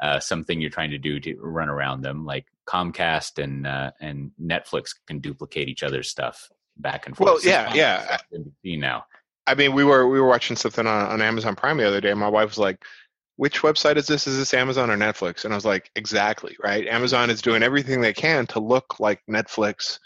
[0.00, 2.24] uh, something you're trying to do to run around them.
[2.24, 7.28] Like Comcast and uh, and Netflix can duplicate each other's stuff back and forth.
[7.28, 8.18] Well, So yeah, Comcast yeah.
[8.32, 9.04] NBC now.
[9.46, 12.10] I mean, we were we were watching something on, on Amazon Prime the other day.
[12.10, 12.84] And my wife was like,
[13.36, 14.26] "Which website is this?
[14.26, 16.86] Is this Amazon or Netflix?" And I was like, "Exactly, right.
[16.86, 19.98] Amazon is doing everything they can to look like Netflix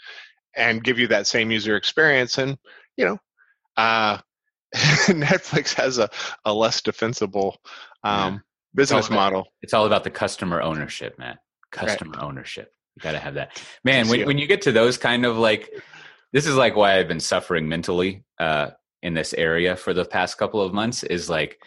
[0.55, 2.37] and give you that same user experience.
[2.37, 2.57] And
[2.97, 3.17] you know,
[3.77, 4.17] uh,
[4.75, 6.09] Netflix has a,
[6.45, 7.57] a less defensible
[8.03, 8.41] um,
[8.73, 9.47] business about- model.
[9.61, 11.37] It's all about the customer ownership, man.
[11.71, 12.71] Customer ownership.
[12.95, 14.07] You got to have that, man.
[14.07, 15.71] When when you get to those kind of like,
[16.31, 20.37] this is like why I've been suffering mentally uh, in this area for the past
[20.37, 21.01] couple of months.
[21.01, 21.59] Is like,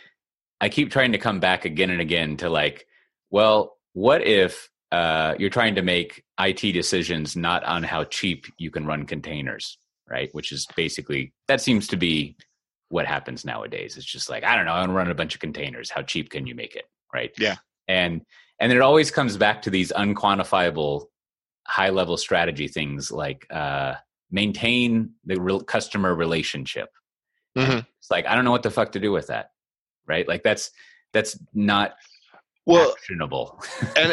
[0.60, 2.86] I keep trying to come back again and again to like,
[3.30, 8.70] well, what if uh, you're trying to make IT decisions not on how cheap you
[8.70, 9.78] can run containers,
[10.08, 10.28] right?
[10.32, 12.36] Which is basically that seems to be
[12.88, 13.96] what happens nowadays.
[13.96, 15.90] It's just like I don't know, I want to run a bunch of containers.
[15.90, 17.32] How cheap can you make it, right?
[17.38, 17.56] Yeah.
[17.88, 18.22] And
[18.60, 21.06] and it always comes back to these unquantifiable,
[21.66, 23.94] high level strategy things like uh,
[24.30, 26.88] maintain the real customer relationship.
[27.56, 27.86] Mhm.
[27.98, 29.50] It's like I don't know what the fuck to do with that,
[30.06, 30.26] right?
[30.28, 30.70] Like that's
[31.12, 31.94] that's not
[32.66, 33.62] Well, actionable.
[33.96, 34.10] and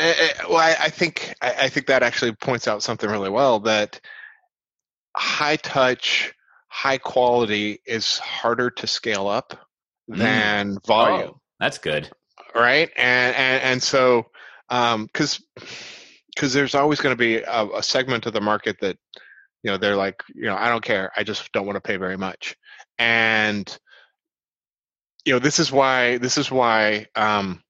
[0.47, 3.99] well, I, I think I, I think that actually points out something really well that
[5.15, 6.33] high touch,
[6.69, 9.59] high quality is harder to scale up
[10.11, 10.17] Mm.
[10.17, 12.09] than volume, Oh, that's good.
[12.53, 12.89] right?
[12.97, 14.25] And and and so
[14.69, 15.41] because
[16.35, 18.97] because there's always going to be a, a segment of the market that
[19.63, 21.95] you know they're like you know I don't care, I just don't want to pay
[21.95, 22.57] very much,
[22.99, 23.65] and
[25.23, 27.63] you know this is why this is why um,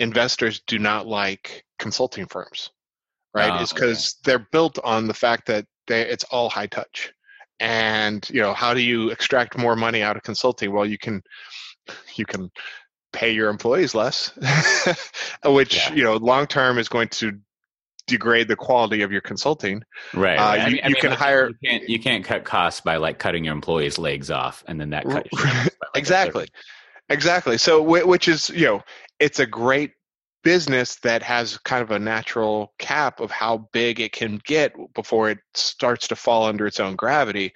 [0.00, 2.70] investors do not like consulting firms
[3.32, 3.52] right?
[3.52, 7.12] Oh, it's because they're built on the fact that they, it's all high touch.
[7.60, 10.72] And you know how do you extract more money out of consulting?
[10.72, 11.22] Well you can
[12.16, 12.50] you can
[13.12, 14.32] pay your employees less
[15.44, 15.92] which Yeah.
[15.94, 17.38] you know long term is going to
[18.06, 19.82] degrade the quality of your consulting.
[20.14, 20.36] Right.
[20.36, 20.60] Uh, right.
[20.60, 23.44] I you- I mean, can hire- You can't, you can't cut costs by like cutting
[23.44, 25.30] your employees' legs off, and then that by, like,
[25.94, 26.48] exactly.
[27.10, 27.58] Exactly.
[27.58, 28.82] So which is you know
[29.20, 29.92] it's a great
[30.42, 35.30] business that has kind of a natural cap of how big it can get before
[35.30, 37.52] it starts to fall under its own gravity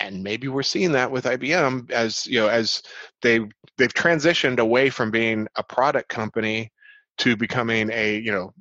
[0.00, 2.82] and maybe we're seeing that with IBM as you know as
[3.22, 3.40] they
[3.76, 6.70] they've transitioned away from being a product company
[7.18, 8.52] to becoming a you know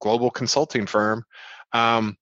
[0.00, 1.24] global consulting firm
[1.72, 2.16] um,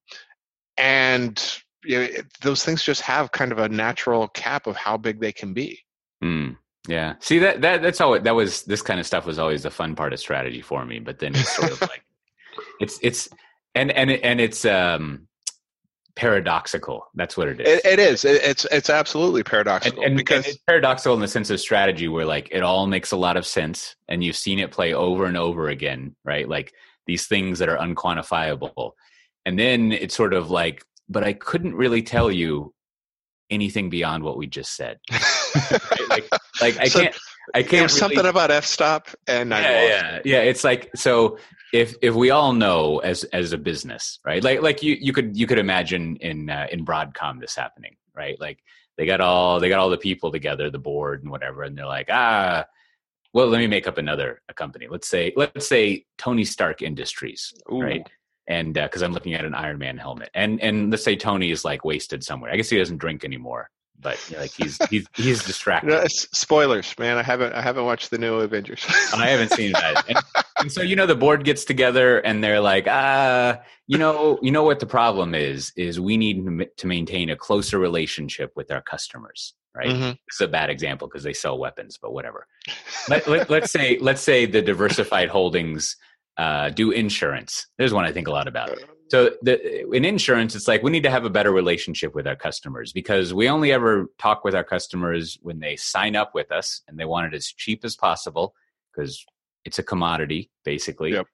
[0.79, 4.97] and you know, it, those things just have kind of a natural cap of how
[4.97, 5.81] big they can be.
[6.23, 6.57] Mm,
[6.89, 7.14] yeah.
[7.20, 8.18] See that that that's all.
[8.18, 10.99] That was this kind of stuff was always the fun part of strategy for me.
[10.99, 12.05] But then it's sort of like
[12.80, 13.28] it's it's
[13.74, 15.26] and and and it's um
[16.16, 17.07] paradoxical.
[17.14, 17.68] That's what it is.
[17.68, 18.24] It, it is.
[18.24, 21.61] It, it's it's absolutely paradoxical and, and, because and it's paradoxical in the sense of
[21.61, 24.95] strategy where like it all makes a lot of sense and you've seen it play
[24.95, 26.72] over and over again right like
[27.07, 28.93] these things that are unquantifiable
[29.45, 32.74] and then it's sort of like but i couldn't really tell you
[33.51, 36.09] anything beyond what we just said right?
[36.11, 36.28] like,
[36.61, 37.16] like i So can't
[37.55, 40.38] i can't there's really- something about f-stop and I yeah, yeah, yeah.
[40.51, 41.38] It's like so
[41.72, 44.42] if if we all know as as a business, right?
[44.42, 48.40] Like like you you could you could imagine in uh, in Broadcom this happening, right?
[48.40, 48.59] Like
[48.97, 51.86] they got all they got all the people together, the board and whatever, and they're
[51.86, 52.64] like, ah,
[53.32, 54.86] well, let me make up another a company.
[54.88, 57.82] Let's say let's say Tony Stark Industries, Ooh.
[57.82, 58.07] right?
[58.49, 61.64] And because I'm looking at an Iron Man helmet, and and let's say Tony is
[61.64, 62.53] like wasted somewhere.
[62.53, 63.70] I guess he doesn't drink anymore,
[64.01, 65.90] but you know, like he's he's he's distracted.
[65.90, 67.18] No, spoilers, man.
[67.18, 68.84] I haven't I haven't watched the new Avengers.
[69.14, 70.05] I haven't seen that.
[70.09, 70.18] And,
[70.59, 74.51] and so you know the board gets together and they're like, ah, you know, you
[74.51, 78.80] know what the problem is is we need to maintain a closer relationship with our
[78.80, 79.88] customers, right?
[79.88, 80.11] Mhm.
[80.26, 82.47] This is a bad example because they sell weapons, but whatever.
[83.09, 85.97] Let, let, let's say let's say the diversified holdings
[86.37, 87.66] uh, do insurance.
[87.78, 88.78] There's one I think a lot about.
[89.09, 92.34] So the, in insurance, it's like we need to have a better relationship with our
[92.34, 96.82] customers because we only ever talk with our customers when they sign up with us
[96.89, 98.55] and they want it as cheap as possible
[98.93, 99.24] because
[99.64, 101.12] it's a commodity basically.
[101.12, 101.26] Yep.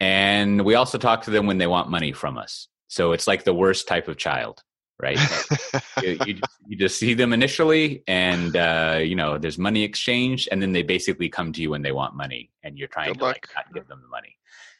[0.00, 2.68] And we also talk to them when they want money from us.
[2.88, 4.64] So it's like the worst type of child,
[5.00, 5.18] right?
[6.02, 10.48] you, you, just, you just see them initially and uh, you know there's money exchanged
[10.52, 13.18] and then they basically come to you when they want money and you're trying Good
[13.18, 14.36] to like not give them the money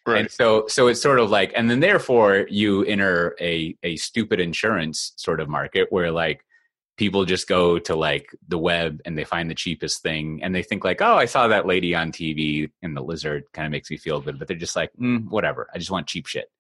[0.07, 0.21] right.
[0.21, 4.41] and so so it's sort of like and then therefore you enter a a stupid
[4.41, 6.45] insurance sort of market where like
[6.97, 10.63] people just go to like the web and they find the cheapest thing and they
[10.63, 13.91] think like oh i saw that lady on tv and the lizard kind of makes
[13.91, 16.51] me feel good but they're just like mm, whatever i just want cheap shit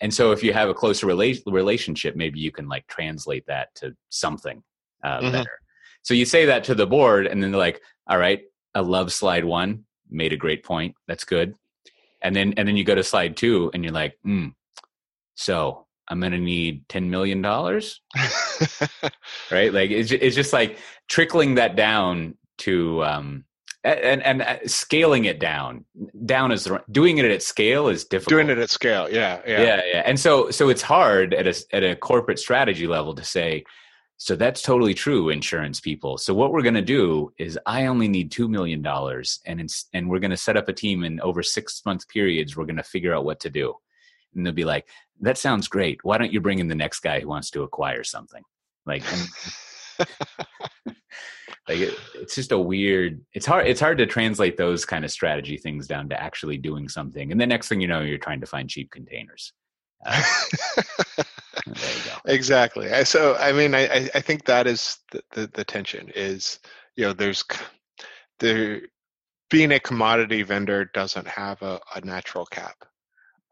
[0.00, 3.74] and so if you have a closer rela- relationship maybe you can like translate that
[3.74, 4.62] to something
[5.04, 5.32] uh, Mhm.
[5.32, 5.58] better.
[6.02, 8.40] So you say that to the board and then they're like all right
[8.74, 11.54] i love slide one made a great point that's good.
[12.22, 14.52] And then and then you go to slide two and you're like mm,
[15.34, 18.00] so i'm going to need 10 million dollars?
[19.50, 19.72] Right?
[19.72, 20.78] Like it's, it's just like
[21.08, 23.44] trickling that down to um
[23.84, 25.84] and and uh, scaling it down.
[26.24, 28.30] Down is doing it at scale is difficult.
[28.30, 29.62] Doing it at scale, yeah, yeah.
[29.62, 29.82] yeah.
[29.92, 30.02] yeah.
[30.04, 33.64] And so so it's hard at a at a corporate strategy level to say
[34.20, 36.18] so that's totally true insurance people.
[36.18, 39.86] So what we're going to do is i only need 2 million dollars and it's,
[39.94, 42.76] and we're going to set up a team in over 6 month periods we're going
[42.76, 43.74] to figure out what to do.
[44.34, 44.88] And they'll be like
[45.20, 46.00] that sounds great.
[46.02, 48.42] Why don't you bring in the next guy who wants to acquire something?
[48.86, 49.04] Like
[51.68, 55.10] like it, it's just a weird it's hard it's hard to translate those kind of
[55.10, 58.40] strategy things down to actually doing something and the next thing you know you're trying
[58.40, 59.52] to find cheap containers
[60.06, 60.22] uh,
[61.16, 62.92] there you go exactly.
[62.92, 66.60] I- So, I mean, I, I- think that is the, the, the tension is,
[66.96, 67.42] you know, there's
[68.38, 68.82] there
[69.50, 72.76] being a commodity vendor doesn't have a, a natural cap,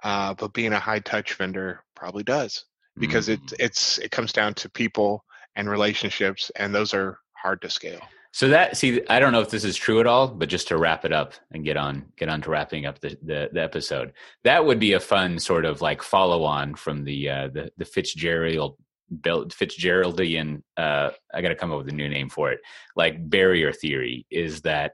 [0.05, 2.65] uh, but being a high touch vendor probably does
[2.99, 3.55] because it Mm.
[3.59, 5.25] it's it comes down to people
[5.57, 8.01] and relationships, and those are hard to scale.
[8.33, 10.77] so that see i don't know if this is true at all but just to
[10.77, 14.13] wrap it up and get on get on to wrapping up the the, the episode
[14.43, 17.85] that would be a fun sort of like follow on from the uh the, the
[17.85, 18.77] fitzgerald
[19.21, 20.63] Bill Fitzgeraldian.
[20.77, 22.59] Uh, I got to come up with a new name for it.
[22.97, 24.93] Like barrier theory is that,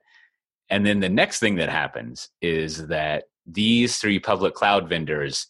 [0.68, 5.46] and then the next thing that happens is that these three public cloud vendors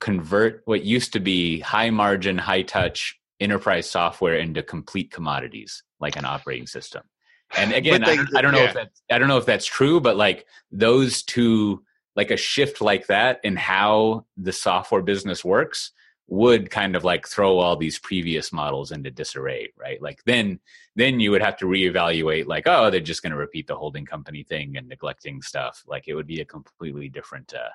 [0.00, 6.16] convert what used to be high margin, high touch enterprise software into complete commodities, like
[6.16, 7.02] an operating system.
[7.56, 8.84] And again, But I, don't, I don't know if yeah.
[8.84, 11.82] that I don't know if that's true, but like those two,
[12.14, 15.92] like a shift like that in how the software business works
[16.26, 20.00] would kind of like throw all these previous models into disarray, right?
[20.02, 20.60] Like then
[20.94, 24.04] then you would have to reevaluate like, oh, they're just going to repeat the holding
[24.04, 25.82] company thing and neglecting stuff.
[25.86, 27.70] Like it would be a completely different uh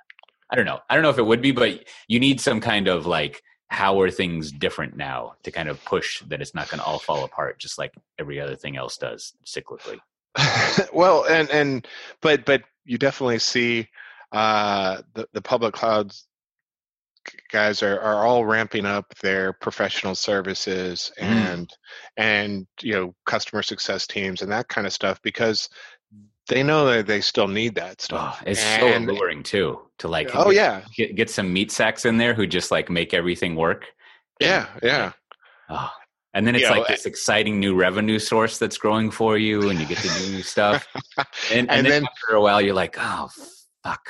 [0.52, 0.82] I don't know.
[0.88, 3.42] I don't know if it would be, but you need some kind of like
[3.74, 7.00] how are things different now to kind of push that it's not going to all
[7.00, 9.98] fall apart just like every other thing else does cyclically.
[10.94, 11.88] well, and and
[12.22, 13.88] but but you definitely see
[14.32, 16.28] uh, the the public clouds
[17.52, 21.26] guys are, are all ramping up their professional services Mm.
[21.26, 21.74] and
[22.18, 25.70] and you know customer success teams and that kind of stuff because
[26.50, 28.40] they know that they still need that stuff.
[28.42, 31.72] Oh, it's And- so alluring too to like oh get, yeah, get get some meat
[31.72, 33.88] sacks in there who just like make everything work.
[34.40, 35.12] yeah, yeah.
[35.70, 35.90] Oh.
[36.36, 39.70] And then it's You know, like this exciting new revenue source that's growing for you,
[39.70, 40.88] and you get to do new stuff.
[41.18, 43.30] And, and, And then, then- after a while, you're like, oh
[43.84, 44.02] fuck.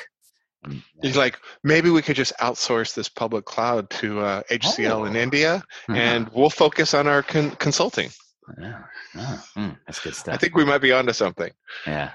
[1.02, 5.20] He's like, maybe we could just outsource this public cloud to uh, HCL in Oh.
[5.20, 5.94] India, uh-huh.
[5.98, 8.10] and we'll focus on our con- consulting.
[8.58, 8.80] Yeah.
[9.18, 10.34] Oh, mm, that's good stuff.
[10.34, 11.52] I think we might be onto something.
[11.86, 12.12] yeah.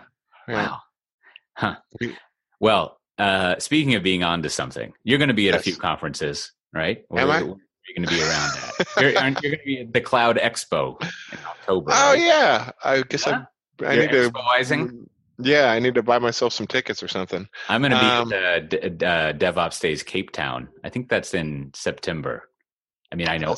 [0.49, 0.55] Yeah.
[0.55, 0.79] Wow.
[1.59, 1.74] Huh.
[2.61, 5.77] Well, uh, speaking of being on to something, you're going to be at a few
[5.77, 7.05] conferences, right?
[7.16, 7.39] Am I?
[7.41, 7.57] You're
[7.97, 8.87] going to be around that.
[9.01, 11.01] You're, you going to be at the Cloud Expo
[11.33, 11.91] in October?
[11.95, 12.21] Oh right?
[12.21, 13.45] yeah, I guess Yeah?
[13.81, 14.31] I, I You're need to.
[14.31, 15.07] expoizing?
[15.41, 17.49] Yeah, I need to buy myself some tickets or something.
[17.69, 20.69] I'm going to be Um, at the D- uh, DevOps Days Cape Town.
[20.85, 22.49] I think that's in September.
[23.12, 23.55] I mean, I know.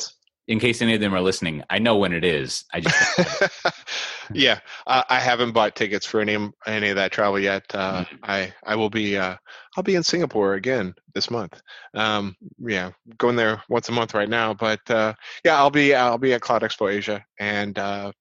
[0.51, 2.65] In case any of them are listening, I know when it is.
[2.73, 3.73] I just
[4.33, 6.37] yeah, uh, I haven't bought tickets for any
[6.67, 7.63] any of that travel yet.
[7.73, 8.15] Uh, Mm-hmm.
[8.23, 9.35] I I will be uh,
[9.77, 11.61] I'll be in Singapore again this month.
[11.93, 14.53] Um, yeah, going there once a month right now.
[14.53, 15.13] But uh,
[15.45, 18.11] yeah, I'll be I'll be at Cloud Expo Asia, and uh,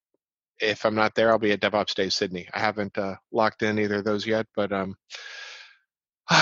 [0.61, 2.49] if I'm not there, I'll be at DevOps Day Sydney.
[2.55, 4.95] I haven't uh, locked in either of those yet, but um,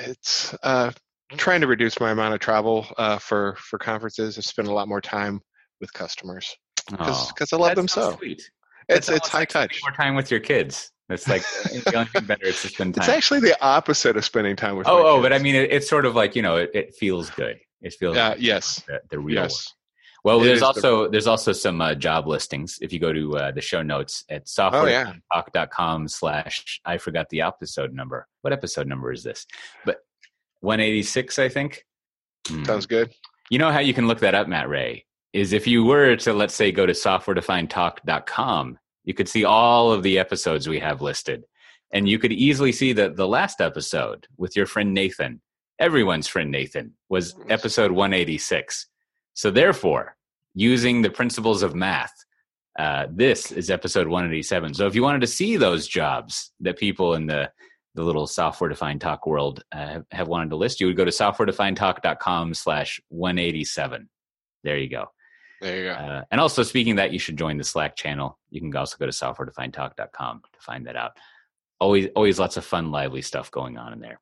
[0.00, 0.90] it's uh,
[1.36, 4.38] trying to reduce my amount of travel uh, for for conferences.
[4.38, 5.40] I've spent a lot more time
[5.80, 6.56] with customers
[6.90, 8.16] because Oh, I love them sounds so.
[8.18, 8.42] Sweet.
[8.88, 9.80] It's it's high like touch.
[9.82, 10.90] More time with your kids.
[11.08, 13.02] That's like the only thing better is to spend time.
[13.02, 14.86] It's actually the opposite of spending time with.
[14.88, 16.94] oh, my oh, but I mean, it, it's sort of like you know, it, it
[16.94, 17.58] feels good.
[17.82, 19.36] It feels Uh, like yes, the, the real.
[19.36, 19.72] yes.
[20.24, 22.78] Well, It there's is the- also there's also some uh, job listings.
[22.82, 27.28] If you go to uh, the show notes at Oh yeah, softwaretalk.com slash I forgot
[27.30, 28.26] the episode number.
[28.42, 29.46] What episode number is this?
[29.86, 29.98] But
[30.60, 31.84] 186, I think.
[32.46, 32.64] Hmm.
[32.64, 33.12] sounds good.
[33.50, 35.04] You know how you can look that up, Matt Ray?
[35.32, 40.02] Is if you were to, let's say, go to softwaredefinedtalk.com, you could see all of
[40.02, 41.44] the episodes we have listed.
[41.92, 45.40] And you could easily see that the last episode with your friend Nathan,
[45.78, 48.86] everyone's friend Nathan, was episode 186.
[49.34, 50.16] So, therefore,
[50.54, 52.12] using the principles of math,
[52.78, 54.74] uh, this is episode 187.
[54.74, 57.50] So, if you wanted to see those jobs that people in the
[57.94, 61.10] the little software defined talk world uh, have wanted to list, you would go to
[61.10, 64.08] softwaredefinedtalk.com slash 187.
[64.64, 65.06] There you go.
[65.60, 65.92] There you go.
[65.92, 68.38] Uh, and also, speaking of that, you should join the Slack channel.
[68.50, 71.12] You can also go to softwaredefinedtalk.com to find that out.
[71.80, 74.20] Always, always lots of fun, lively stuff going on in there.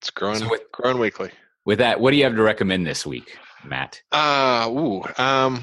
[0.00, 1.30] It's growing, so with- growing weekly.
[1.64, 4.00] With that, what do you have to recommend this week, Matt?
[4.10, 5.02] Uh, ooh.
[5.18, 5.62] Um,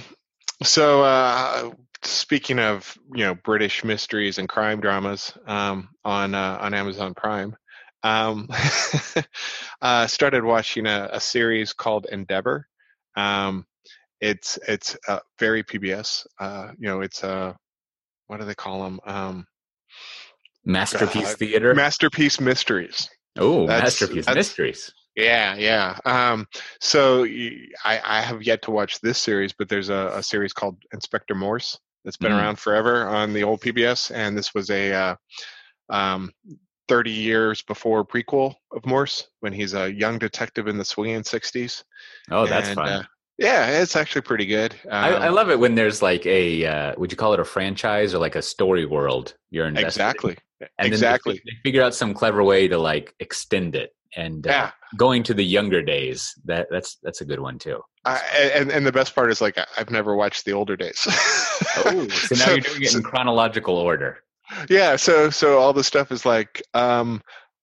[0.62, 1.72] so uh,
[2.06, 7.56] speaking of you know British mysteries and crime dramas um, on uh, on Amazon Prime,
[8.03, 8.47] um,
[9.82, 12.68] uh, started watching a, a series called Endeavour.
[13.16, 13.66] Um,
[14.22, 16.26] it's it's uh, very PBS.
[16.39, 17.53] Uh, you know, it's uh,
[18.28, 18.99] what do they call them?
[19.06, 19.47] Um,
[20.66, 21.76] Masterpiece Uh, Theater.
[21.76, 23.10] masterpiece mysteries.
[23.38, 24.91] oh, Masterpiece that's- Mysteries.
[25.16, 25.97] Yeah, yeah.
[26.03, 26.45] Um,
[26.82, 31.34] so I have yet to watch this series, but there's a, a series called Inspector
[31.34, 32.38] Morse that's been Mhm.
[32.39, 35.16] around forever on the old PBS, and this was a uh,
[35.89, 36.32] um,
[36.88, 41.84] 30 years before prequel of Morse when he's a young detective in the swinging 60s.
[42.32, 42.88] Oh, that's And, fun.
[42.89, 43.03] uh,
[43.38, 44.76] yeah, it's actually pretty good.
[45.01, 47.45] I, I Um, love it when there's like a, uh, would you call it a
[47.45, 50.12] franchise or like a story world you're invested in?
[50.12, 51.34] exactly, And then they exactly.
[51.36, 53.93] fi- They, figure out some clever way to like extend it.
[54.16, 54.72] And uh, Yeah.
[54.97, 57.82] going to the younger days, that that's that's a good one too.
[58.05, 58.18] I,
[58.53, 60.99] and and the best part is like I've never watched the older days.
[61.78, 64.20] Oh, so now you're doing it so- in chronological order.
[64.70, 67.20] yeah so so all the stuff is like um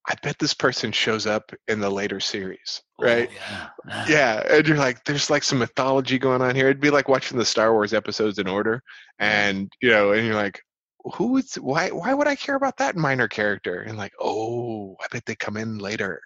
[0.09, 4.07] i bet this person shows up in the later series right Oh, yeah.
[4.09, 7.39] yeah and you're like there's like some mythology going on here it'd be like watching
[7.39, 8.83] the star wars episodes in order
[9.21, 10.61] and you know and you're like
[11.15, 15.07] who is why why would i care about that minor character and like oh i
[15.11, 16.21] bet they come in later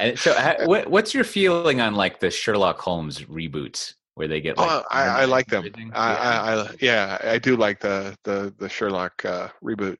[0.00, 0.32] And so,
[0.64, 4.70] what, what's your feeling on like the Sherlock Holmes reboots where they get like?
[4.70, 5.64] oh i, I like them?
[5.92, 6.42] I, Yeah.
[6.42, 9.96] I, I yeah i do like the the the sherlock uh reboot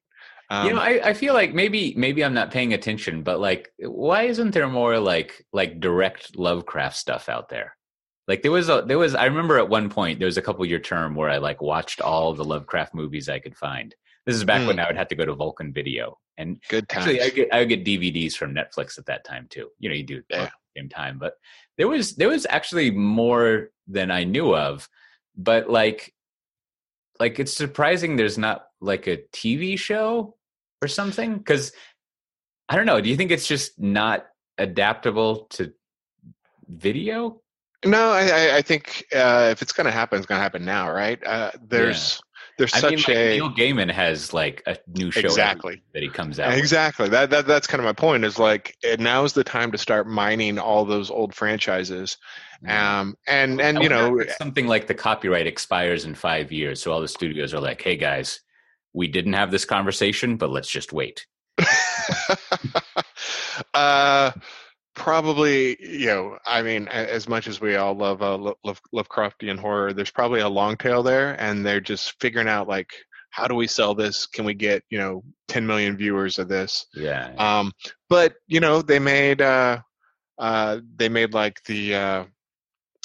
[0.48, 3.72] um, you know, I, I feel like maybe maybe I'm not paying attention, but like,
[3.78, 7.75] why isn't there more like like direct Lovecraft stuff out there?
[8.28, 10.64] Like there was a there was I remember at one point there was a couple
[10.66, 13.94] year term where I like watched all the Lovecraft movies I could find.
[14.24, 14.66] This is back Hmm.
[14.68, 17.54] when I would have to go to Vulcan Video, and good times actually I get
[17.54, 19.70] I would get DVDs from Netflix at that time too.
[19.78, 20.42] You know, you do Yeah.
[20.44, 21.34] at the same time, but
[21.78, 24.88] there was there was actually more than I knew of.
[25.36, 26.12] But like,
[27.20, 30.34] like it's surprising there's not like a TV show
[30.82, 31.70] or something because
[32.68, 33.00] I don't know.
[33.00, 34.26] Do you think it's just not
[34.58, 35.72] adaptable to
[36.68, 37.40] video?
[37.86, 40.90] No, I, I- think uh, if it's going to happen, it's going to happen now,
[40.92, 41.22] right?
[41.24, 42.20] Uh, there's
[42.58, 45.82] there's I such mean, like a Neil Gaiman has like a new show Exactly.
[45.92, 46.48] that he comes out.
[46.50, 46.58] with.
[46.58, 48.24] exactly that, that that's kind of my point.
[48.24, 52.16] Is like now is the time to start mining all those old franchises,
[52.66, 57.00] um, and and you know, something like the copyright expires in five years, so all
[57.02, 58.40] the studios are like, "Hey guys,
[58.94, 61.26] we didn't have this conversation, but let's just wait."
[63.74, 64.32] Uh,
[64.96, 69.92] probably, you know, I mean, as much as we all love uh, Love, Lovecraftian horror,
[69.92, 72.90] there's probably a long tail there, and they're just figuring out like,
[73.30, 74.26] how do we sell this?
[74.26, 76.86] Can we get you know 10 million viewers of this?
[76.94, 77.32] Yeah.
[77.38, 77.72] Um,
[78.08, 79.80] but you know, they made uh,
[80.38, 82.24] uh, they made like the uh,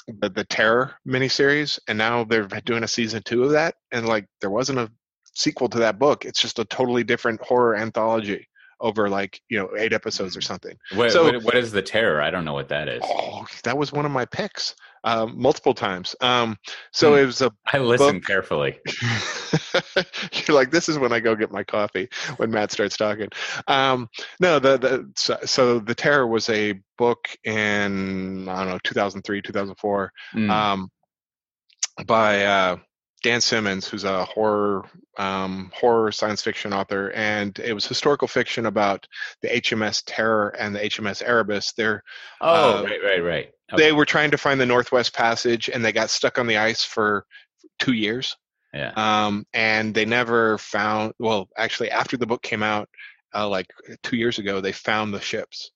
[0.07, 4.25] the, the Terror miniseries, and now they're doing a season two of that, and like
[4.39, 4.89] there wasn't a
[5.35, 6.25] sequel to that book.
[6.25, 8.47] It's just a totally different horror anthology
[8.81, 10.75] over like you know eight episodes or something.
[10.93, 12.21] What, so, what, what is the terror?
[12.21, 13.01] I don't know what that is.
[13.05, 16.15] Oh, that was one of my picks um, multiple times.
[16.21, 16.57] Um,
[16.91, 17.23] so mm.
[17.23, 17.51] it was a.
[17.71, 18.79] I listened carefully.
[20.47, 23.29] You're like, this is when I go get my coffee when Matt starts talking.
[23.67, 24.09] Um,
[24.39, 29.41] no, the the so, so, the terror was a book in I don't know 2003
[29.41, 30.49] 2004 mm.
[30.49, 30.89] Um,
[32.05, 32.45] by.
[32.45, 32.77] Uh,
[33.23, 34.85] Dan Simmons, who's a horror
[35.17, 39.07] um, horror science fiction author, and it was historical fiction about
[39.41, 41.73] the HMS Terror and the HMS Erebus.
[41.73, 42.03] They're
[42.39, 43.51] oh uh, right right right.
[43.73, 43.83] Okay.
[43.83, 46.83] They were trying to find the Northwest Passage, and they got stuck on the ice
[46.83, 47.25] for
[47.79, 48.35] two years.
[48.73, 48.93] Yeah.
[48.95, 51.13] Um, and they never found.
[51.19, 52.89] Well, actually, after the book came out,
[53.33, 53.67] uh, like
[54.03, 55.71] two years ago, they found the ships.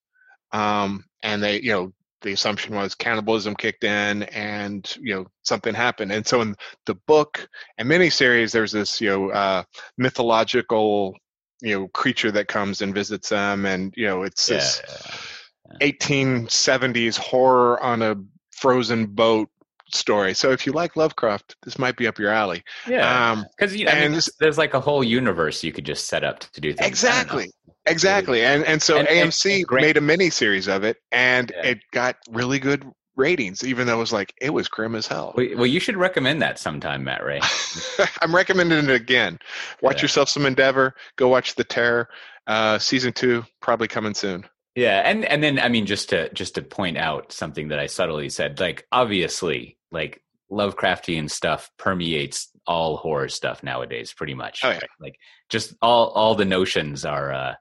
[0.51, 1.93] Um, and they, you know,
[2.26, 6.55] the assumption was cannibalism kicked in and you know something happened and so in
[6.88, 7.47] the book
[7.78, 9.63] and miniseries there's this you know uh,
[9.97, 11.15] mythological
[11.61, 15.78] you know creature that comes and visits them and you know it's yeah, this yeah,
[15.82, 15.88] yeah.
[15.91, 18.15] 1870s horror on a
[18.51, 19.49] frozen boat
[19.91, 20.34] story.
[20.34, 22.63] So if you like Lovecraft, this might be up your alley.
[22.88, 26.23] Yeah, because um, I mean, there's, there's, like a whole universe you could just set
[26.23, 26.88] up to do things.
[26.88, 27.51] Exactly,
[27.86, 28.43] exactly.
[28.43, 31.71] And and so and, AMC and, and made a mini series of it, and yeah.
[31.71, 35.33] it got really good ratings, even though it was like it was grim as hell.
[35.36, 37.39] Well, you should recommend that sometime, Matt Ray.
[38.21, 39.39] I'm recommending it again.
[39.81, 40.03] Watch yeah.
[40.03, 40.95] yourself some Endeavour.
[41.15, 42.09] Go watch The Terror.
[42.47, 44.45] Uh, season two probably coming soon.
[44.75, 47.88] Yeah, and and then I mean just to just to point out something that I
[47.88, 50.21] subtly said, like obviously, like
[50.51, 54.61] Lovecraftian stuff permeates all horror stuff nowadays, pretty much.
[54.63, 54.79] Oh, yeah.
[54.99, 55.15] Like
[55.49, 57.53] just all all the notions are, uh,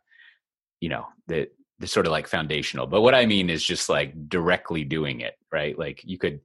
[0.85, 2.87] you know, the they're sort of like foundational.
[2.87, 5.77] But what I mean is just like directly doing it, right?
[5.79, 6.41] Like you could,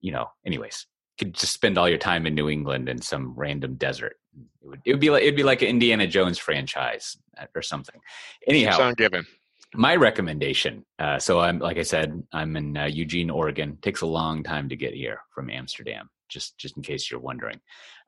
[0.00, 0.86] you know, anyways,
[1.18, 4.14] could just spend all your time in New England in some random desert.
[4.62, 7.62] It would it would be like it'd be like an Indiana Jones franchise uh, or
[7.62, 8.00] something.
[8.46, 9.26] Anyhow, sound given
[9.74, 14.06] my recommendation uh, so i'm like i said i'm in uh, eugene oregon takes a
[14.06, 17.58] long time to get here from amsterdam just just in case you're wondering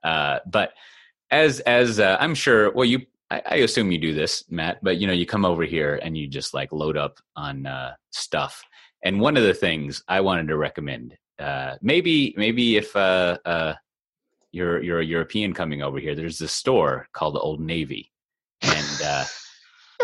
[0.02, 0.72] uh, but
[1.30, 3.00] as as uh, i'm sure well you
[3.30, 6.16] I, I, assume you do this matt but you know you come over here and
[6.16, 8.62] you just like load up on uh, stuff.
[9.02, 12.94] And one of the things i wanted to recommend uh, maybe maybe if
[14.52, 18.10] you're you're a european coming over here there's this store called the old navy.
[18.62, 19.26] And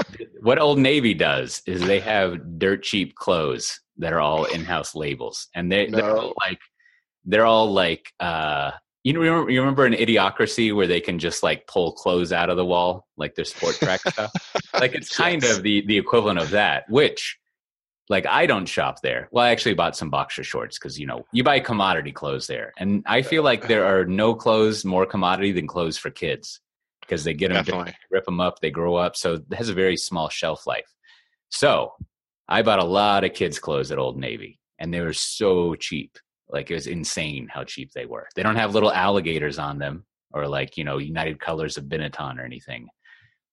[0.41, 5.49] what Old Navy does is they have dirt cheap clothes that are all in-house labels,
[5.55, 5.97] and they no.
[5.97, 6.61] they're all like
[7.25, 8.73] they're all like uh,
[9.03, 12.51] you know remember, you remember an Idiocracy where they can just like pull clothes out
[12.51, 14.33] of the wall like their sport track stuff.
[14.75, 15.57] Like it's kind yes.
[15.57, 17.39] of the the equivalent of that, which
[18.11, 19.29] like I don't shop there.
[19.31, 22.73] Well, I actually bought some boxer shorts because you know you buy commodity clothes there,
[22.77, 26.61] and I feel like there are no clothes more commodity than clothes for kids
[27.01, 27.95] because they get them, Definitely.
[28.11, 29.17] rip them up, they grow up.
[29.17, 30.93] So it has a very small shelf life.
[31.49, 31.93] So
[32.49, 36.19] I bought a lot of kids' clothes at Old Navy, and they were so cheap.
[36.53, 38.29] Like it was insane how cheap they were.
[38.35, 42.39] They don't have little alligators on them, or like you know United Colors of Benetton
[42.39, 42.89] or anything,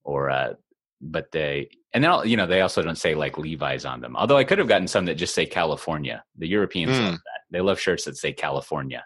[0.04, 0.54] or uh,
[1.02, 4.16] but they and then you know they also don't say like Levi's on them.
[4.16, 6.24] Although I could have gotten some that just say California.
[6.38, 7.04] The Europeans mm.
[7.04, 7.42] love that.
[7.52, 9.06] They love shirts that say California,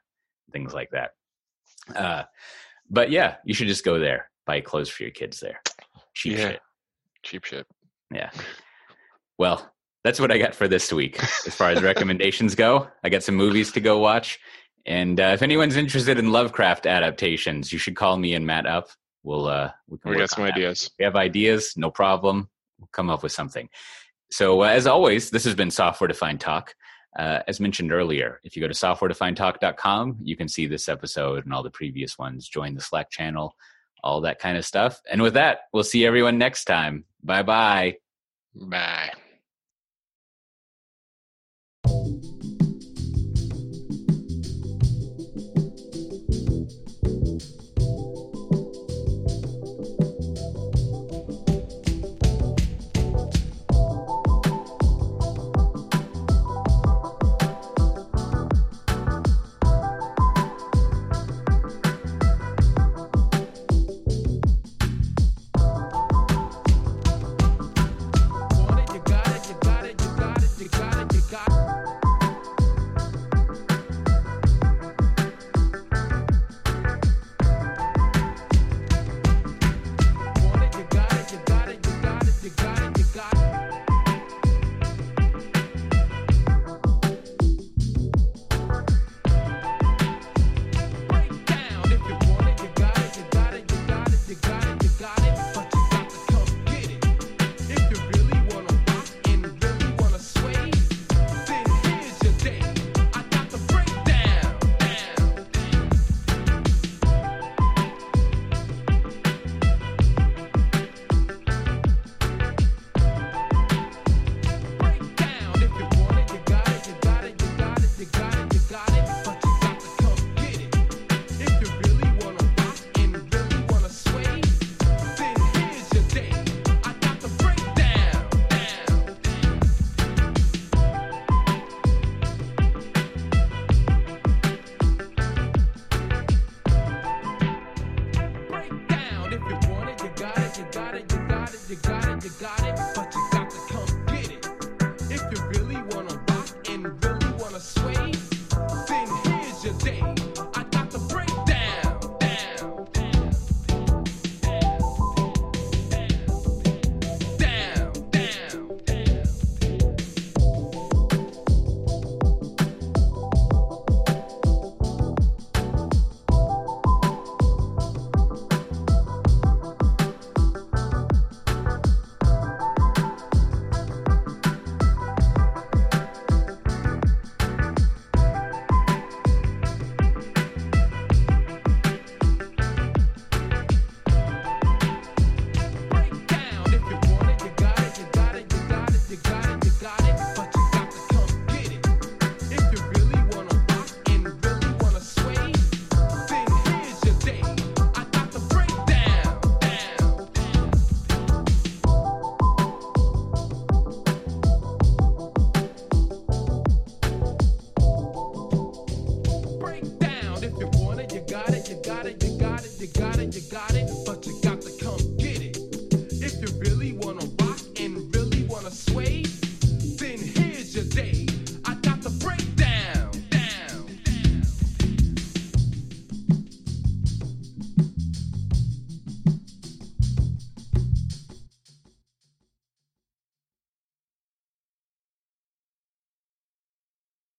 [0.51, 1.11] things like that.
[1.95, 2.23] Uh,
[2.89, 5.61] but yeah, you should just go there buy clothes for your kids there.
[6.13, 6.47] Cheap yeah.
[6.49, 6.59] shit.
[7.23, 7.67] Cheap shit.
[8.13, 8.31] Yeah.
[9.37, 9.71] Well,
[10.03, 12.87] that's what I got for this week as far as recommendations go.
[13.03, 14.39] I got some movies to go watch.
[14.85, 18.89] And uh, if anyone's interested in Lovecraft adaptations, you should call me and Matt up.
[19.23, 20.89] We'll uh, we can we got some ideas.
[20.97, 22.49] We have ideas, no problem.
[22.79, 23.69] We'll come up with something.
[24.31, 26.73] So uh, as always, this has been Software Defined Talk.
[27.19, 31.53] Uh, as mentioned earlier, if you go to softwaredefinedtalk.com, you can see this episode and
[31.53, 32.47] all the previous ones.
[32.47, 33.53] Join the Slack channel
[34.03, 35.01] all that kind of stuff.
[35.09, 37.05] And with that, we'll see everyone next time.
[37.23, 37.97] Bye bye.
[38.55, 39.11] Bye.